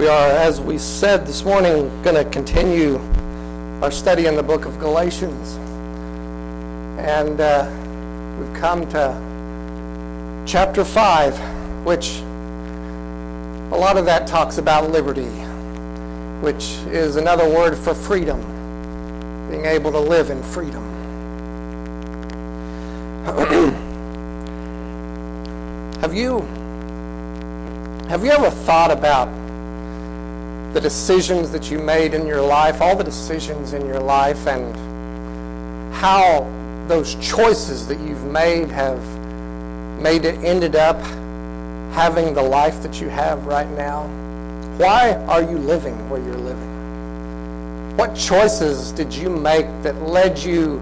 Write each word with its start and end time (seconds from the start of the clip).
We 0.00 0.08
are, 0.08 0.30
as 0.30 0.62
we 0.62 0.78
said 0.78 1.26
this 1.26 1.44
morning, 1.44 1.90
going 2.02 2.16
to 2.16 2.24
continue 2.30 2.96
our 3.82 3.90
study 3.90 4.24
in 4.24 4.34
the 4.34 4.42
book 4.42 4.64
of 4.64 4.78
Galatians. 4.78 5.56
And 6.98 7.38
uh, 7.38 7.68
we've 8.40 8.54
come 8.58 8.88
to 8.92 10.44
chapter 10.46 10.86
5, 10.86 11.84
which 11.84 12.20
a 13.72 13.76
lot 13.76 13.98
of 13.98 14.06
that 14.06 14.26
talks 14.26 14.56
about 14.56 14.90
liberty, 14.90 15.28
which 16.40 16.78
is 16.88 17.16
another 17.16 17.46
word 17.46 17.76
for 17.76 17.92
freedom, 17.92 18.40
being 19.50 19.66
able 19.66 19.92
to 19.92 20.00
live 20.00 20.30
in 20.30 20.42
freedom. 20.42 20.82
have 26.00 26.14
you 26.14 26.38
have 28.08 28.24
you 28.24 28.30
ever 28.30 28.50
thought 28.50 28.90
about 28.90 29.28
the 30.72 30.80
decisions 30.80 31.50
that 31.50 31.70
you 31.70 31.78
made 31.78 32.14
in 32.14 32.26
your 32.26 32.40
life, 32.40 32.80
all 32.80 32.94
the 32.94 33.04
decisions 33.04 33.72
in 33.72 33.84
your 33.86 33.98
life, 33.98 34.46
and 34.46 35.94
how 35.94 36.48
those 36.86 37.14
choices 37.16 37.86
that 37.88 37.98
you've 38.00 38.24
made 38.24 38.70
have 38.70 39.00
made 40.00 40.24
it 40.24 40.36
ended 40.44 40.76
up 40.76 41.00
having 41.92 42.34
the 42.34 42.42
life 42.42 42.82
that 42.82 43.00
you 43.00 43.08
have 43.08 43.46
right 43.46 43.68
now? 43.70 44.06
Why 44.76 45.14
are 45.26 45.42
you 45.42 45.58
living 45.58 46.08
where 46.08 46.22
you're 46.22 46.34
living? 46.36 47.96
What 47.96 48.14
choices 48.14 48.92
did 48.92 49.12
you 49.12 49.28
make 49.28 49.66
that 49.82 50.00
led 50.02 50.38
you 50.38 50.80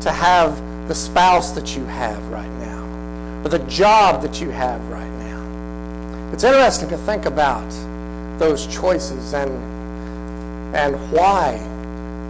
to 0.00 0.12
have 0.12 0.56
the 0.88 0.94
spouse 0.94 1.50
that 1.52 1.76
you 1.76 1.84
have 1.86 2.24
right 2.28 2.50
now, 2.60 3.42
or 3.44 3.48
the 3.48 3.58
job 3.66 4.22
that 4.22 4.40
you 4.40 4.50
have 4.50 4.80
right 4.88 5.10
now? 5.10 6.32
It's 6.32 6.44
interesting 6.44 6.88
to 6.90 6.96
think 6.98 7.26
about 7.26 7.68
those 8.38 8.66
choices 8.66 9.34
and 9.34 9.50
and 10.74 10.94
why 11.10 11.54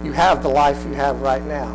you 0.03 0.11
have 0.13 0.41
the 0.41 0.49
life 0.49 0.85
you 0.85 0.93
have 0.93 1.21
right 1.21 1.43
now. 1.43 1.69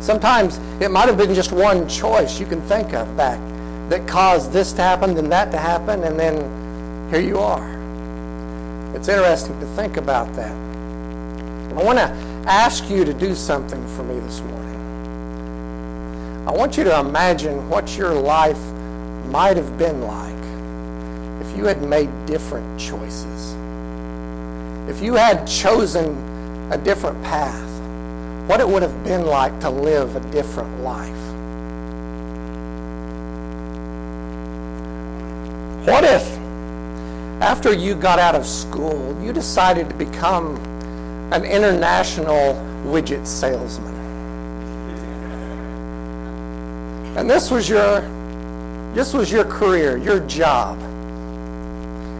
Sometimes 0.00 0.58
it 0.80 0.90
might 0.90 1.08
have 1.08 1.16
been 1.18 1.34
just 1.34 1.50
one 1.50 1.88
choice 1.88 2.38
you 2.38 2.46
can 2.46 2.62
think 2.62 2.92
of 2.92 3.16
back 3.16 3.40
that 3.88 4.06
caused 4.06 4.52
this 4.52 4.72
to 4.74 4.82
happen, 4.82 5.14
then 5.14 5.28
that 5.30 5.50
to 5.50 5.58
happen, 5.58 6.04
and 6.04 6.20
then 6.20 7.10
here 7.10 7.20
you 7.20 7.38
are. 7.38 7.68
It's 8.94 9.08
interesting 9.08 9.58
to 9.60 9.66
think 9.74 9.96
about 9.96 10.32
that. 10.34 10.52
I 10.52 11.82
want 11.82 11.98
to 11.98 12.04
ask 12.46 12.88
you 12.88 13.04
to 13.04 13.12
do 13.12 13.34
something 13.34 13.86
for 13.96 14.02
me 14.02 14.18
this 14.20 14.40
morning. 14.40 14.58
I 16.46 16.52
want 16.52 16.76
you 16.76 16.84
to 16.84 17.00
imagine 17.00 17.68
what 17.68 17.96
your 17.96 18.14
life 18.14 18.60
might 19.26 19.56
have 19.56 19.76
been 19.78 20.00
like 20.02 20.28
if 21.46 21.56
you 21.56 21.64
had 21.64 21.82
made 21.82 22.10
different 22.26 22.78
choices, 22.80 23.54
if 24.88 25.02
you 25.02 25.14
had 25.14 25.46
chosen 25.46 26.72
a 26.72 26.78
different 26.78 27.22
path, 27.22 27.68
what 28.48 28.60
it 28.60 28.68
would 28.68 28.82
have 28.82 29.04
been 29.04 29.26
like 29.26 29.58
to 29.60 29.70
live 29.70 30.16
a 30.16 30.20
different 30.30 30.82
life. 30.82 31.08
What 35.86 36.04
if, 36.04 36.22
after 37.42 37.72
you 37.72 37.94
got 37.94 38.18
out 38.18 38.34
of 38.34 38.46
school, 38.46 39.16
you 39.22 39.32
decided 39.32 39.88
to 39.88 39.94
become 39.94 40.56
an 41.32 41.44
international 41.44 42.54
widget 42.84 43.26
salesman? 43.26 43.94
And 47.16 47.28
this 47.28 47.50
was 47.50 47.68
your 47.68 48.00
this 48.94 49.12
was 49.12 49.30
your 49.30 49.44
career, 49.44 49.96
your 49.98 50.20
job 50.20 50.80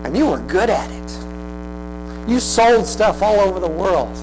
and 0.05 0.17
you 0.17 0.27
were 0.27 0.39
good 0.39 0.71
at 0.71 0.91
it. 0.91 1.28
You 2.29 2.41
sold 2.41 2.87
stuff 2.87 3.23
all 3.23 3.41
over 3.41 3.59
the 3.59 3.67
world. 3.67 4.15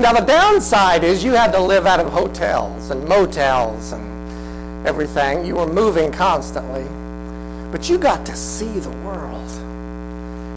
Now, 0.00 0.12
the 0.12 0.24
downside 0.26 1.04
is 1.04 1.22
you 1.22 1.30
had 1.32 1.52
to 1.52 1.60
live 1.60 1.86
out 1.86 2.00
of 2.00 2.12
hotels 2.12 2.90
and 2.90 3.06
motels 3.08 3.92
and 3.92 4.84
everything. 4.84 5.46
You 5.46 5.54
were 5.54 5.72
moving 5.72 6.10
constantly. 6.10 6.84
But 7.70 7.88
you 7.88 7.98
got 7.98 8.26
to 8.26 8.34
see 8.34 8.80
the 8.80 8.90
world. 8.90 9.48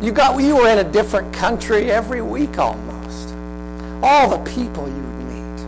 You, 0.04 0.12
got, 0.12 0.42
you 0.42 0.56
were 0.56 0.68
in 0.68 0.80
a 0.80 0.92
different 0.92 1.32
country 1.32 1.92
every 1.92 2.24
week 2.24 2.58
almost. 2.58 3.36
All 4.02 4.28
the 4.28 4.44
people 4.50 4.88
you 4.88 4.96
would 4.96 5.26
meet 5.26 5.62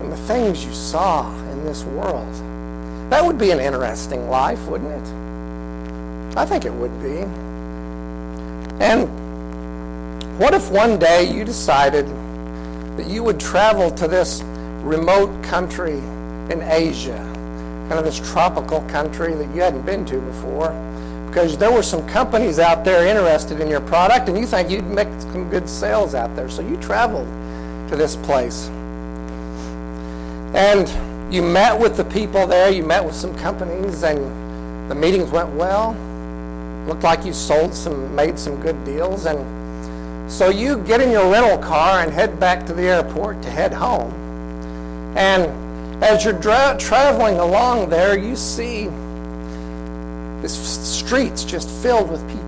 and 0.00 0.10
the 0.10 0.16
things 0.16 0.64
you 0.64 0.72
saw 0.72 1.30
in 1.50 1.62
this 1.66 1.84
world. 1.84 2.32
That 3.10 3.22
would 3.22 3.36
be 3.36 3.50
an 3.50 3.60
interesting 3.60 4.30
life, 4.30 4.64
wouldn't 4.66 4.92
it? 4.92 6.38
I 6.38 6.46
think 6.46 6.64
it 6.64 6.72
would 6.72 7.02
be. 7.02 7.18
And 8.82 9.23
what 10.38 10.52
if 10.52 10.70
one 10.70 10.98
day 10.98 11.30
you 11.32 11.44
decided 11.44 12.06
that 12.96 13.06
you 13.06 13.22
would 13.22 13.38
travel 13.38 13.90
to 13.92 14.08
this 14.08 14.42
remote 14.82 15.42
country 15.44 15.98
in 16.50 16.60
Asia, 16.62 17.16
kind 17.88 17.92
of 17.92 18.04
this 18.04 18.18
tropical 18.32 18.80
country 18.82 19.34
that 19.34 19.54
you 19.54 19.60
hadn't 19.60 19.86
been 19.86 20.04
to 20.06 20.20
before, 20.20 20.70
because 21.28 21.56
there 21.56 21.70
were 21.70 21.82
some 21.82 22.06
companies 22.08 22.58
out 22.58 22.84
there 22.84 23.06
interested 23.06 23.60
in 23.60 23.68
your 23.68 23.80
product 23.80 24.28
and 24.28 24.36
you 24.36 24.46
think 24.46 24.70
you'd 24.70 24.84
make 24.86 25.08
some 25.20 25.48
good 25.50 25.68
sales 25.68 26.14
out 26.14 26.34
there. 26.34 26.48
So 26.48 26.62
you 26.62 26.76
traveled 26.78 27.28
to 27.88 27.96
this 27.96 28.16
place. 28.16 28.68
And 30.54 31.32
you 31.32 31.42
met 31.42 31.78
with 31.78 31.96
the 31.96 32.04
people 32.04 32.46
there, 32.46 32.70
you 32.70 32.84
met 32.84 33.04
with 33.04 33.14
some 33.14 33.36
companies, 33.38 34.04
and 34.04 34.90
the 34.90 34.94
meetings 34.94 35.30
went 35.30 35.50
well 35.54 35.96
looked 36.86 37.02
like 37.02 37.24
you 37.24 37.32
sold 37.32 37.74
some, 37.74 38.14
made 38.14 38.38
some 38.38 38.60
good 38.60 38.84
deals. 38.84 39.24
And 39.26 39.63
so 40.26 40.48
you 40.48 40.78
get 40.78 41.00
in 41.00 41.10
your 41.10 41.30
rental 41.30 41.58
car 41.58 42.00
and 42.00 42.12
head 42.12 42.40
back 42.40 42.66
to 42.66 42.72
the 42.72 42.82
airport 42.82 43.42
to 43.42 43.50
head 43.50 43.72
home. 43.72 44.12
And 45.16 46.02
as 46.02 46.24
you're 46.24 46.32
dra- 46.32 46.76
traveling 46.78 47.38
along 47.38 47.90
there, 47.90 48.18
you 48.18 48.34
see 48.34 48.86
the 50.40 50.48
streets 50.48 51.44
just 51.44 51.70
filled 51.82 52.10
with 52.10 52.26
people. 52.28 52.44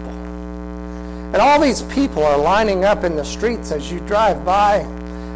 And 1.33 1.37
all 1.37 1.61
these 1.61 1.83
people 1.83 2.25
are 2.25 2.39
lining 2.39 2.85
up 2.85 3.05
in 3.05 3.15
the 3.15 3.25
streets 3.25 3.71
as 3.71 3.91
you 3.91 4.01
drive 4.01 4.45
by, 4.45 4.79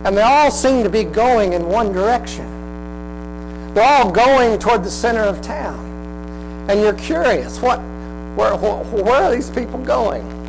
and 0.04 0.16
they 0.16 0.22
all 0.22 0.50
seem 0.50 0.82
to 0.82 0.90
be 0.90 1.04
going 1.04 1.52
in 1.52 1.68
one 1.68 1.92
direction. 1.92 3.74
They're 3.74 3.84
all 3.84 4.10
going 4.10 4.58
toward 4.58 4.82
the 4.82 4.90
center 4.90 5.22
of 5.22 5.40
town. 5.42 5.78
And 6.68 6.80
you're 6.80 6.94
curious, 6.94 7.60
what, 7.60 7.78
where, 8.36 8.56
where 8.56 9.24
are 9.24 9.34
these 9.34 9.50
people 9.50 9.78
going? 9.78 10.39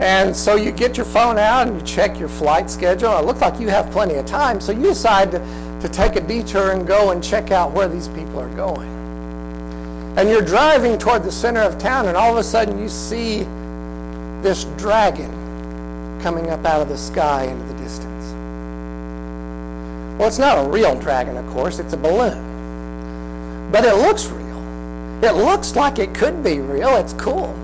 And 0.00 0.34
so 0.34 0.54
you 0.54 0.70
get 0.70 0.96
your 0.96 1.06
phone 1.06 1.38
out 1.38 1.66
and 1.66 1.80
you 1.80 1.86
check 1.86 2.18
your 2.18 2.28
flight 2.28 2.70
schedule. 2.70 3.18
It 3.18 3.24
looks 3.24 3.40
like 3.40 3.58
you 3.58 3.68
have 3.68 3.90
plenty 3.90 4.14
of 4.14 4.26
time, 4.26 4.60
so 4.60 4.70
you 4.70 4.82
decide 4.82 5.32
to, 5.32 5.38
to 5.80 5.88
take 5.88 6.14
a 6.14 6.20
detour 6.20 6.70
and 6.70 6.86
go 6.86 7.10
and 7.10 7.22
check 7.22 7.50
out 7.50 7.72
where 7.72 7.88
these 7.88 8.06
people 8.08 8.38
are 8.38 8.54
going. 8.54 8.88
And 10.16 10.28
you're 10.28 10.42
driving 10.42 10.98
toward 10.98 11.24
the 11.24 11.32
center 11.32 11.60
of 11.60 11.78
town, 11.78 12.06
and 12.06 12.16
all 12.16 12.30
of 12.30 12.38
a 12.38 12.44
sudden 12.44 12.78
you 12.78 12.88
see 12.88 13.44
this 14.40 14.64
dragon 14.76 15.32
coming 16.22 16.50
up 16.50 16.64
out 16.64 16.80
of 16.80 16.88
the 16.88 16.98
sky 16.98 17.44
into 17.44 17.64
the 17.64 17.74
distance. 17.74 18.26
Well, 20.18 20.28
it's 20.28 20.38
not 20.38 20.64
a 20.64 20.68
real 20.68 20.98
dragon, 20.98 21.36
of 21.36 21.46
course, 21.48 21.80
it's 21.80 21.92
a 21.92 21.96
balloon. 21.96 23.70
But 23.72 23.84
it 23.84 23.94
looks 23.96 24.26
real. 24.26 24.58
It 25.24 25.34
looks 25.34 25.74
like 25.74 25.98
it 25.98 26.14
could 26.14 26.44
be 26.44 26.60
real. 26.60 26.96
It's 26.96 27.12
cool. 27.14 27.54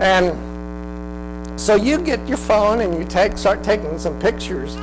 And 0.00 0.36
so 1.58 1.74
you 1.74 1.98
get 1.98 2.26
your 2.28 2.38
phone 2.38 2.80
and 2.80 2.96
you 2.96 3.04
take 3.04 3.36
start 3.36 3.64
taking 3.64 3.98
some 3.98 4.18
pictures 4.20 4.76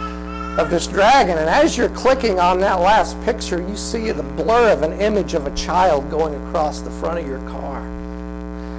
of 0.59 0.69
this 0.69 0.87
dragon. 0.87 1.37
And 1.37 1.49
as 1.49 1.77
you're 1.77 1.89
clicking 1.89 2.39
on 2.39 2.59
that 2.59 2.79
last 2.81 3.21
picture, 3.23 3.61
you 3.61 3.75
see 3.75 4.11
the 4.11 4.23
blur 4.23 4.71
of 4.71 4.83
an 4.83 4.99
image 4.99 5.33
of 5.33 5.47
a 5.47 5.55
child 5.55 6.09
going 6.09 6.35
across 6.47 6.81
the 6.81 6.91
front 6.91 7.19
of 7.19 7.27
your 7.27 7.39
car. 7.49 7.81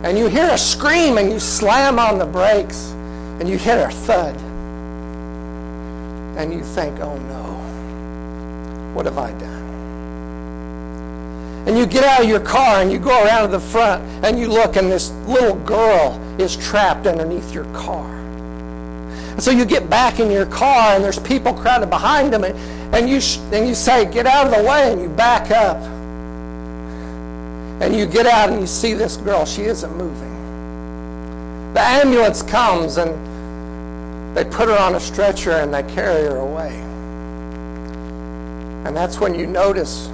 And 0.05 0.19
you 0.19 0.27
hear 0.27 0.49
a 0.51 0.59
scream 0.59 1.19
and 1.19 1.31
you 1.31 1.41
slam 1.41 1.99
on 1.99 2.19
the 2.19 2.27
brakes 2.27 2.91
and 3.41 3.49
you 3.49 3.59
hit 3.59 3.79
a 3.79 3.91
thud. 3.91 4.37
And 6.39 6.53
you 6.53 6.63
think, 6.63 7.01
oh 7.01 7.17
no, 7.17 8.93
what 8.95 9.07
have 9.07 9.19
I 9.19 9.33
done? 9.33 9.66
And 11.67 11.77
you 11.77 11.85
get 11.85 12.05
out 12.05 12.23
of 12.23 12.29
your 12.29 12.41
car 12.41 12.81
and 12.81 12.93
you 12.93 12.99
go 12.99 13.25
around 13.25 13.43
to 13.43 13.49
the 13.49 13.61
front 13.61 14.01
and 14.25 14.39
you 14.39 14.47
look 14.47 14.77
and 14.77 14.91
this 14.91 15.11
little 15.27 15.57
girl 15.57 16.21
is 16.41 16.57
trapped 16.57 17.09
underneath 17.09 17.53
your 17.53 17.65
car. 17.75 18.07
And 18.07 19.43
so 19.43 19.51
you 19.51 19.65
get 19.65 19.91
back 19.91 20.21
in 20.21 20.31
your 20.31 20.47
car 20.47 20.95
and 20.95 21.03
there's 21.03 21.19
people 21.19 21.53
crowded 21.53 21.91
behind 21.91 22.33
them 22.33 22.45
and, 22.45 22.57
and, 22.95 23.09
you, 23.09 23.21
and 23.53 23.67
you 23.67 23.75
say, 23.75 24.11
get 24.11 24.27
out 24.27 24.47
of 24.47 24.53
the 24.57 24.63
way 24.63 24.93
and 24.93 25.01
you 25.01 25.09
back 25.09 25.51
up. 25.51 25.77
And 27.83 27.95
you 27.95 28.07
get 28.07 28.27
out 28.27 28.49
and 28.49 28.61
you 28.61 28.67
see 28.67 28.95
this 28.95 29.17
girl. 29.17 29.45
She 29.45 29.63
isn't 29.63 29.95
moving. 29.97 31.75
The 31.75 31.81
ambulance 31.81 32.43
comes 32.43 32.97
and 32.97 34.37
they 34.37 34.45
put 34.45 34.69
her 34.69 34.79
on 34.79 34.95
a 34.95 35.01
stretcher 35.01 35.51
and 35.51 35.75
they 35.75 35.83
carry 35.95 36.23
her 36.23 36.37
away. 36.37 36.75
And 38.87 38.97
that's 38.97 39.19
when 39.19 39.35
you 39.35 39.47
notice 39.47 40.09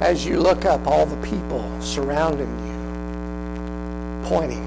as 0.00 0.24
you 0.24 0.38
look 0.38 0.64
up 0.64 0.86
all 0.86 1.06
the 1.06 1.16
people 1.26 1.68
surrounding 1.80 2.48
you, 2.66 4.28
pointing 4.28 4.64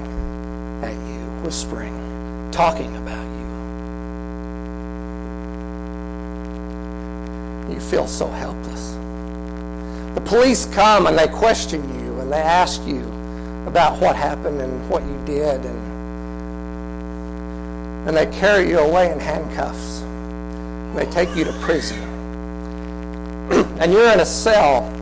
at 0.84 0.92
you, 0.92 1.24
whispering, 1.42 2.50
talking 2.52 2.94
about 2.96 3.24
you. 3.24 3.32
You 7.74 7.80
feel 7.80 8.06
so 8.06 8.26
helpless. 8.28 8.92
The 10.14 10.20
police 10.20 10.66
come 10.66 11.06
and 11.06 11.18
they 11.18 11.28
question 11.28 11.82
you 12.04 12.20
and 12.20 12.30
they 12.30 12.42
ask 12.42 12.86
you 12.86 13.00
about 13.66 13.98
what 14.00 14.14
happened 14.14 14.60
and 14.60 14.90
what 14.90 15.02
you 15.02 15.22
did 15.24 15.64
and 15.64 15.92
and 18.06 18.16
they 18.16 18.26
carry 18.38 18.68
you 18.68 18.80
away 18.80 19.12
in 19.12 19.20
handcuffs. 19.20 20.00
They 20.96 21.06
take 21.10 21.34
you 21.36 21.44
to 21.44 21.52
prison. 21.60 22.00
and 23.80 23.92
you're 23.92 24.12
in 24.12 24.18
a 24.18 24.26
cell 24.26 24.92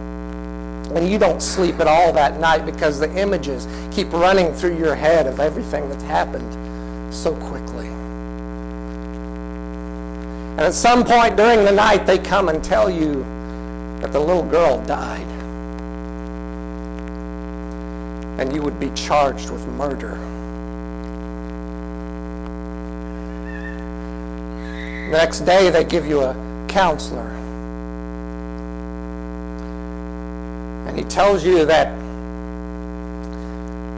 and 0.95 1.09
you 1.09 1.19
don't 1.19 1.41
sleep 1.41 1.79
at 1.79 1.87
all 1.87 2.13
that 2.13 2.41
night 2.41 2.67
because 2.67 2.99
the 2.99 3.11
images 3.17 3.69
keep 3.95 4.13
running 4.13 4.53
through 4.53 4.77
your 4.77 4.95
head 4.95 5.27
of 5.27 5.39
everything 5.39 5.89
that's 5.89 6.03
happened 6.03 7.15
so 7.15 7.35
quickly. 7.37 7.87
And 10.51 10.61
at 10.61 10.75
some 10.75 11.05
point 11.05 11.37
during 11.37 11.65
the 11.65 11.73
night, 11.73 12.07
they 12.07 12.19
come 12.19 12.49
and 12.49 12.63
tell 12.63 12.91
you 12.91 13.23
that 14.01 14.13
the 14.13 14.19
little 14.19 14.43
girl 14.43 14.83
died. 14.85 15.21
And 18.41 18.53
you 18.53 18.63
would 18.63 18.81
be 18.81 18.91
charged 18.91 19.51
with 19.51 19.67
murder. 19.69 20.17
Next 25.11 25.41
day, 25.41 25.71
they 25.71 25.85
give 25.85 26.07
you 26.07 26.23
a 26.23 26.35
counselor 26.69 27.40
And 30.91 30.99
he 30.99 31.05
tells 31.05 31.45
you 31.45 31.65
that 31.67 31.87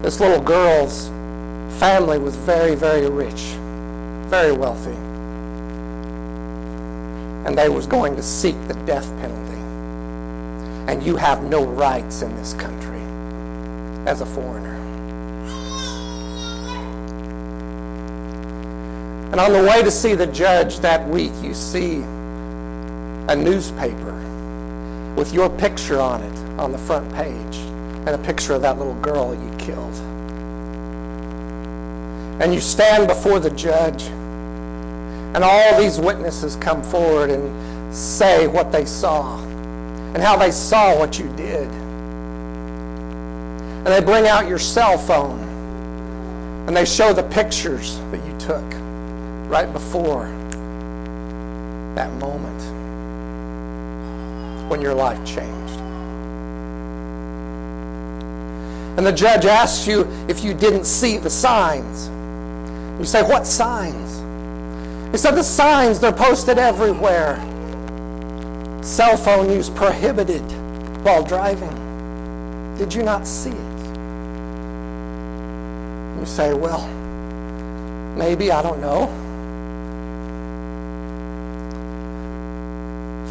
this 0.03 0.21
little 0.21 0.43
girl's 0.43 1.09
family 1.81 2.19
was 2.19 2.37
very, 2.37 2.75
very 2.75 3.09
rich, 3.09 3.57
very 4.29 4.53
wealthy. 4.53 4.93
And 7.47 7.57
they 7.57 7.71
was 7.71 7.87
going 7.87 8.15
to 8.17 8.23
seek 8.23 8.57
the 8.69 8.75
death 8.85 9.09
penalty. 9.23 10.93
And 10.93 11.03
you 11.03 11.17
have 11.17 11.43
no 11.45 11.65
rights 11.65 12.21
in 12.21 12.37
this 12.37 12.53
country 12.53 13.01
as 14.07 14.21
a 14.21 14.27
foreigner. 14.27 14.77
And 19.31 19.41
on 19.41 19.55
the 19.55 19.63
way 19.63 19.83
to 19.83 19.91
see 19.91 20.15
the 20.15 20.27
judge 20.27 20.81
that 20.81 21.09
week, 21.09 21.33
you 21.43 21.55
see 21.55 22.03
a 23.31 23.35
newspaper 23.35 24.13
with 25.17 25.33
your 25.33 25.51
picture 25.51 26.01
on 26.01 26.23
it 26.23 26.61
on 26.61 26.73
the 26.73 26.79
front 26.79 27.13
page 27.15 27.57
and 27.57 28.09
a 28.09 28.19
picture 28.19 28.55
of 28.55 28.63
that 28.63 28.79
little 28.79 28.95
girl 28.95 29.35
you 29.35 29.57
killed. 29.59 29.95
And 32.43 32.53
you 32.53 32.61
stand 32.61 33.07
before 33.07 33.39
the 33.39 33.51
judge, 33.51 34.05
and 34.05 35.45
all 35.45 35.81
these 35.81 36.01
witnesses 36.01 36.57
come 36.57 36.83
forward 36.83 37.31
and 37.31 37.95
say 37.95 38.47
what 38.47 38.73
they 38.73 38.85
saw 38.85 39.39
and 39.39 40.19
how 40.19 40.37
they 40.37 40.51
saw 40.51 40.99
what 40.99 41.19
you 41.19 41.29
did. 41.37 41.69
And 43.79 43.87
they 43.87 44.01
bring 44.01 44.27
out 44.27 44.49
your 44.49 44.59
cell 44.59 44.99
phone 44.99 45.41
and 46.67 46.77
they 46.77 46.85
show 46.85 47.13
the 47.13 47.23
pictures 47.25 47.99
that 48.11 48.25
you 48.27 48.37
took 48.39 48.65
right 49.49 49.73
before 49.73 50.27
that 51.95 52.13
moment 52.15 52.82
when 54.69 54.81
your 54.81 54.95
life 54.95 55.19
changed. 55.27 55.53
And 58.97 59.07
the 59.07 59.13
judge 59.13 59.47
asks 59.47 59.87
you 59.87 60.03
if 60.29 60.45
you 60.45 60.53
didn't 60.53 60.85
see 60.85 61.17
the 61.17 61.31
signs. 61.31 62.09
You 62.99 63.07
say, 63.07 63.23
What 63.23 63.47
signs? 63.47 64.21
He 65.13 65.19
said, 65.19 65.33
The 65.35 65.43
signs, 65.43 65.99
they're 65.99 66.13
posted 66.13 66.59
everywhere. 66.59 67.37
Cell 68.83 69.17
phone 69.17 69.51
use 69.51 69.71
prohibited 69.71 70.43
while 71.05 71.23
driving. 71.23 72.77
Did 72.77 72.93
you 72.93 73.03
not 73.03 73.27
see 73.27 73.51
it? 73.51 73.73
You 76.21 76.27
say, 76.27 76.53
Well, 76.53 76.87
maybe, 78.17 78.53
I 78.53 78.63
don't 78.63 78.81
know. 78.81 79.07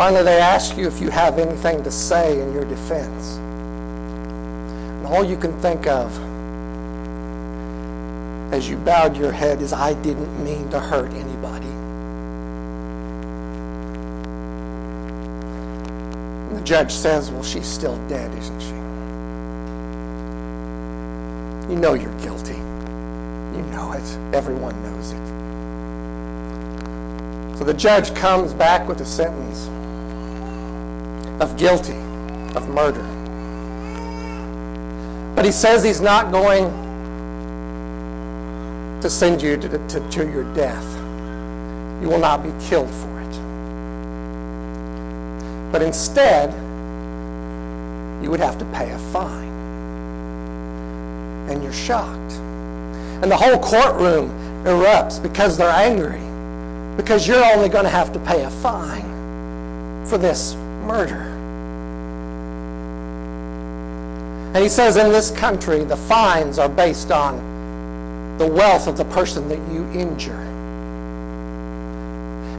Finally, 0.01 0.23
they 0.23 0.39
ask 0.39 0.77
you 0.77 0.87
if 0.87 0.99
you 0.99 1.11
have 1.11 1.37
anything 1.37 1.83
to 1.83 1.91
say 1.91 2.41
in 2.41 2.51
your 2.53 2.65
defense 2.65 3.35
And 3.35 5.05
all 5.05 5.23
you 5.23 5.37
can 5.37 5.55
think 5.61 5.85
of 5.85 6.11
as 8.51 8.67
you 8.67 8.77
bowed 8.77 9.15
your 9.15 9.31
head 9.31 9.61
is, 9.61 9.73
I 9.73 9.93
didn't 9.93 10.43
mean 10.43 10.71
to 10.71 10.79
hurt 10.79 11.13
anybody. 11.13 11.67
And 16.47 16.57
the 16.57 16.63
judge 16.63 16.91
says, 16.91 17.29
Well, 17.29 17.43
she's 17.43 17.67
still 17.67 17.97
dead, 18.07 18.33
isn't 18.33 18.59
she? 18.59 18.73
You 21.71 21.79
know 21.79 21.93
you're 21.93 22.17
guilty. 22.21 22.57
You 22.57 23.61
know 23.69 23.91
it. 23.93 24.17
Everyone 24.33 24.81
knows 24.81 25.11
it. 25.11 25.27
So 27.59 27.63
the 27.63 27.75
judge 27.75 28.15
comes 28.15 28.55
back 28.55 28.87
with 28.87 28.99
a 29.01 29.05
sentence 29.05 29.69
of 31.39 31.57
guilty 31.57 31.97
of 32.55 32.67
murder. 32.69 33.03
But 35.35 35.45
he 35.45 35.51
says 35.51 35.83
he's 35.83 36.01
not 36.01 36.31
going 36.31 36.65
to 39.01 39.09
send 39.09 39.41
you 39.41 39.57
to, 39.57 39.69
to, 39.87 40.09
to 40.09 40.29
your 40.29 40.43
death. 40.53 40.85
You 42.01 42.09
will 42.09 42.19
not 42.19 42.43
be 42.43 42.51
killed 42.63 42.89
for 42.89 43.21
it. 43.21 43.31
But 45.71 45.81
instead, 45.81 46.53
you 48.23 48.29
would 48.29 48.39
have 48.39 48.57
to 48.59 48.65
pay 48.65 48.91
a 48.91 48.99
fine. 48.99 49.49
And 51.49 51.63
you're 51.63 51.73
shocked. 51.73 52.33
And 53.23 53.31
the 53.31 53.37
whole 53.37 53.57
courtroom 53.57 54.29
erupts 54.63 55.21
because 55.21 55.57
they're 55.57 55.69
angry. 55.69 56.21
Because 56.97 57.27
you're 57.27 57.43
only 57.43 57.69
going 57.69 57.85
to 57.85 57.89
have 57.89 58.13
to 58.13 58.19
pay 58.19 58.43
a 58.43 58.49
fine 58.49 59.09
for 60.05 60.17
this 60.17 60.55
murder. 60.81 61.21
And 64.53 64.57
he 64.57 64.67
says 64.69 64.97
in 64.97 65.11
this 65.11 65.31
country, 65.31 65.83
the 65.83 65.95
fines 65.95 66.59
are 66.59 66.67
based 66.69 67.11
on 67.11 68.37
the 68.37 68.47
wealth 68.47 68.87
of 68.87 68.97
the 68.97 69.05
person 69.05 69.47
that 69.49 69.59
you 69.71 69.89
injure. 69.91 70.41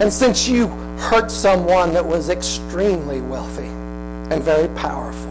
And 0.01 0.13
since 0.13 0.49
you 0.49 0.69
hurt 0.99 1.31
someone 1.31 1.93
that 1.93 2.05
was 2.05 2.31
extremely 2.31 3.21
wealthy 3.21 3.67
and 3.67 4.43
very 4.43 4.69
powerful, 4.69 5.31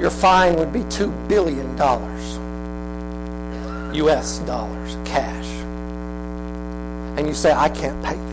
your 0.00 0.10
fine 0.10 0.56
would 0.56 0.72
be 0.72 0.80
$2 0.84 1.28
billion 1.28 1.76
US 3.94 4.38
dollars, 4.40 4.96
cash. 5.04 5.46
And 7.18 7.26
you 7.26 7.34
say, 7.34 7.52
I 7.52 7.68
can't 7.68 8.02
pay 8.02 8.16
that. 8.16 8.31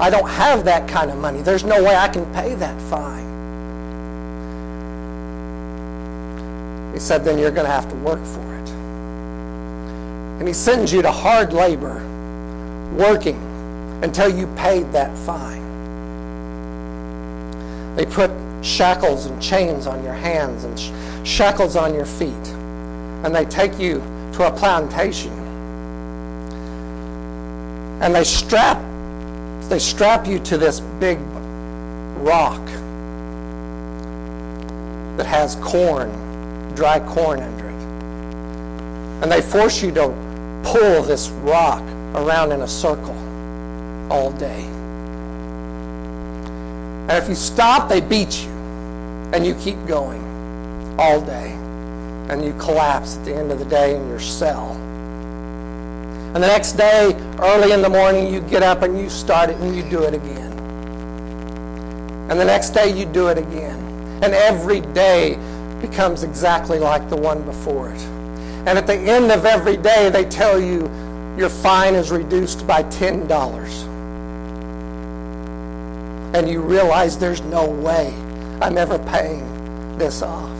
I 0.00 0.10
don't 0.10 0.28
have 0.28 0.64
that 0.64 0.88
kind 0.88 1.10
of 1.10 1.18
money. 1.18 1.42
There's 1.42 1.64
no 1.64 1.82
way 1.82 1.94
I 1.94 2.08
can 2.08 2.24
pay 2.34 2.54
that 2.56 2.80
fine. 2.82 3.22
He 6.92 6.98
said, 6.98 7.24
then 7.24 7.38
you're 7.38 7.50
going 7.50 7.66
to 7.66 7.72
have 7.72 7.88
to 7.88 7.96
work 7.96 8.24
for 8.24 8.40
it. 8.56 8.68
And 10.38 10.48
he 10.48 10.52
sends 10.54 10.92
you 10.92 11.02
to 11.02 11.10
hard 11.10 11.52
labor, 11.52 12.04
working 12.96 13.40
until 14.02 14.28
you 14.28 14.46
paid 14.56 14.90
that 14.92 15.16
fine. 15.18 15.62
They 17.96 18.04
put 18.04 18.30
shackles 18.62 19.26
and 19.26 19.40
chains 19.40 19.86
on 19.86 20.02
your 20.02 20.14
hands 20.14 20.64
and 20.64 20.78
sh- 20.78 20.90
shackles 21.28 21.76
on 21.76 21.94
your 21.94 22.06
feet. 22.06 22.48
And 23.24 23.34
they 23.34 23.44
take 23.44 23.78
you 23.78 24.00
to 24.32 24.46
a 24.46 24.50
plantation. 24.50 25.32
And 28.02 28.14
they 28.14 28.24
strap 28.24 28.82
they 29.72 29.78
strap 29.78 30.26
you 30.26 30.38
to 30.38 30.58
this 30.58 30.80
big 31.00 31.18
rock 32.18 32.62
that 35.16 35.24
has 35.24 35.54
corn 35.62 36.10
dry 36.74 37.00
corn 37.00 37.40
under 37.40 37.68
it. 37.70 37.82
And 39.22 39.32
they 39.32 39.40
force 39.40 39.82
you 39.82 39.90
to 39.92 40.08
pull 40.62 41.02
this 41.02 41.30
rock 41.30 41.82
around 42.14 42.52
in 42.52 42.60
a 42.60 42.68
circle 42.68 43.16
all 44.12 44.30
day. 44.32 44.64
And 47.08 47.12
if 47.12 47.26
you 47.30 47.34
stop, 47.34 47.88
they 47.88 48.02
beat 48.02 48.42
you. 48.42 48.50
And 49.32 49.46
you 49.46 49.54
keep 49.54 49.86
going 49.86 50.20
all 51.00 51.18
day. 51.18 51.52
And 52.28 52.44
you 52.44 52.52
collapse 52.58 53.16
at 53.16 53.24
the 53.24 53.34
end 53.34 53.50
of 53.50 53.58
the 53.58 53.64
day 53.64 53.96
in 53.96 54.06
your 54.08 54.20
cell. 54.20 54.81
And 56.34 56.42
the 56.42 56.48
next 56.48 56.72
day, 56.72 57.14
early 57.40 57.72
in 57.72 57.82
the 57.82 57.90
morning, 57.90 58.32
you 58.32 58.40
get 58.40 58.62
up 58.62 58.82
and 58.82 58.98
you 58.98 59.10
start 59.10 59.50
it 59.50 59.56
and 59.56 59.76
you 59.76 59.82
do 59.82 60.02
it 60.04 60.14
again. 60.14 60.52
And 62.30 62.40
the 62.40 62.44
next 62.44 62.70
day, 62.70 62.90
you 62.96 63.04
do 63.04 63.28
it 63.28 63.36
again. 63.36 63.78
And 64.22 64.32
every 64.32 64.80
day, 64.80 65.38
becomes 65.82 66.22
exactly 66.22 66.78
like 66.78 67.10
the 67.10 67.16
one 67.16 67.42
before 67.42 67.92
it. 67.92 68.00
And 68.64 68.78
at 68.78 68.86
the 68.86 68.94
end 68.94 69.30
of 69.30 69.44
every 69.44 69.76
day, 69.76 70.08
they 70.08 70.24
tell 70.24 70.58
you 70.58 70.88
your 71.36 71.50
fine 71.50 71.94
is 71.94 72.10
reduced 72.10 72.66
by 72.66 72.84
$10. 72.84 73.88
And 76.34 76.48
you 76.48 76.62
realize 76.62 77.18
there's 77.18 77.42
no 77.42 77.68
way 77.68 78.14
I'm 78.62 78.78
ever 78.78 78.98
paying 78.98 79.98
this 79.98 80.22
off. 80.22 80.50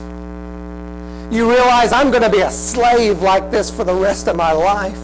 You 1.33 1.49
realize 1.49 1.93
I'm 1.93 2.11
going 2.11 2.25
to 2.25 2.31
be 2.31 2.41
a 2.41 2.51
slave 2.51 3.23
like 3.23 3.51
this 3.51 3.71
for 3.75 3.85
the 3.85 3.95
rest 3.95 4.29
of 4.29 4.37
my 4.37 4.53
life. 4.53 4.99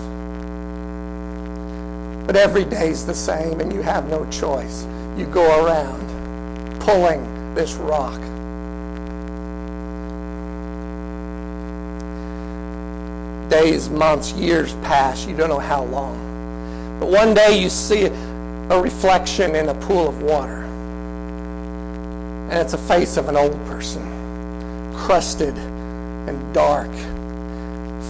But 2.29 2.37
every 2.37 2.67
day's 2.67 3.07
the 3.07 3.15
same, 3.15 3.59
and 3.59 3.73
you 3.73 3.81
have 3.81 4.11
no 4.11 4.27
choice. 4.27 4.85
You 5.17 5.25
go 5.25 5.65
around 5.65 6.79
pulling 6.79 7.55
this 7.55 7.73
rock. 7.77 8.21
Days, 13.51 13.89
months, 13.89 14.33
years 14.33 14.75
pass. 14.83 15.25
You 15.25 15.35
don't 15.39 15.49
know 15.49 15.59
how 15.59 15.85
long. 15.85 16.99
But 17.01 17.09
one 17.09 17.33
day 17.33 17.59
you 17.59 17.71
see 17.71 18.05
a 18.05 18.79
reflection 18.79 19.57
in 19.57 19.71
a 19.71 19.75
pool 19.75 20.07
of 20.07 20.21
water. 20.21 20.65
And 22.51 22.59
it's 22.59 22.75
a 22.75 22.79
face 22.79 23.17
of 23.17 23.31
an 23.31 23.39
old 23.39 23.57
person, 23.65 24.95
crusted 24.95 25.57
and 25.57 26.53
dark, 26.53 26.93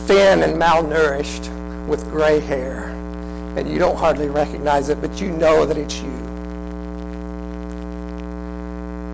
thin 0.09 0.43
and 0.43 0.61
malnourished 0.61 1.87
with 1.87 2.11
gray 2.11 2.41
hair. 2.41 2.98
And 3.59 3.69
you 3.69 3.81
don't 3.81 3.97
hardly 3.97 4.29
recognize 4.29 4.89
it, 4.89 5.01
but 5.01 5.21
you 5.21 5.31
know 5.31 5.67
that 5.67 5.77
it's 5.77 5.99
you. 5.99 6.13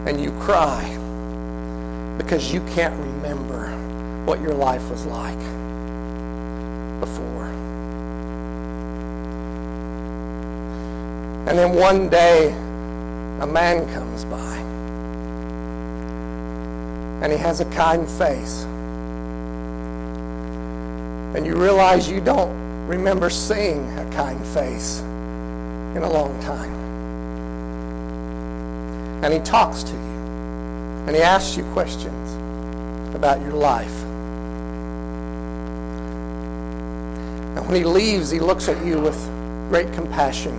And 0.06 0.20
you 0.20 0.32
cry 0.32 0.84
because 2.18 2.52
you 2.52 2.60
can't 2.66 2.94
remember 3.00 3.70
what 4.26 4.42
your 4.42 4.52
life 4.52 4.86
was 4.90 5.06
like 5.06 5.38
before. 7.00 7.46
And 11.48 11.58
then 11.58 11.72
one 11.72 12.10
day, 12.10 12.48
a 13.40 13.46
man 13.46 13.90
comes 13.94 14.26
by. 14.26 14.56
And 17.24 17.32
he 17.32 17.38
has 17.38 17.60
a 17.60 17.64
kind 17.70 18.06
face. 18.06 18.64
And 21.34 21.46
you 21.46 21.56
realize 21.56 22.10
you 22.10 22.20
don't 22.20 22.63
remember 22.86 23.30
seeing 23.30 23.86
a 23.98 24.10
kind 24.12 24.44
face 24.46 25.00
in 25.00 26.02
a 26.02 26.10
long 26.10 26.38
time. 26.40 26.74
And 29.24 29.32
he 29.32 29.40
talks 29.40 29.82
to 29.84 29.92
you. 29.92 30.14
And 31.06 31.16
he 31.16 31.22
asks 31.22 31.56
you 31.56 31.64
questions 31.72 32.34
about 33.14 33.40
your 33.40 33.52
life. 33.52 34.02
And 37.56 37.66
when 37.66 37.76
he 37.76 37.84
leaves, 37.84 38.30
he 38.30 38.40
looks 38.40 38.68
at 38.68 38.84
you 38.84 39.00
with 39.00 39.16
great 39.68 39.92
compassion 39.92 40.54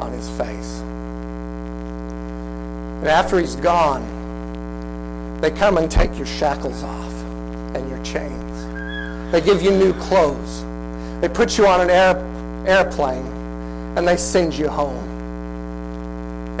on 0.00 0.12
his 0.12 0.28
face. 0.30 0.80
And 3.00 3.08
after 3.08 3.38
he's 3.38 3.56
gone, 3.56 5.40
they 5.40 5.50
come 5.50 5.78
and 5.78 5.90
take 5.90 6.16
your 6.16 6.26
shackles 6.26 6.82
off 6.82 7.12
and 7.74 7.88
your 7.88 8.02
chains. 8.02 9.32
They 9.32 9.40
give 9.40 9.62
you 9.62 9.70
new 9.70 9.92
clothes. 9.94 10.62
They 11.20 11.28
put 11.28 11.56
you 11.56 11.66
on 11.66 11.80
an 11.80 11.90
air, 11.90 12.16
airplane 12.66 13.36
and 13.96 14.06
they 14.06 14.16
send 14.16 14.56
you 14.56 14.68
home. 14.68 15.04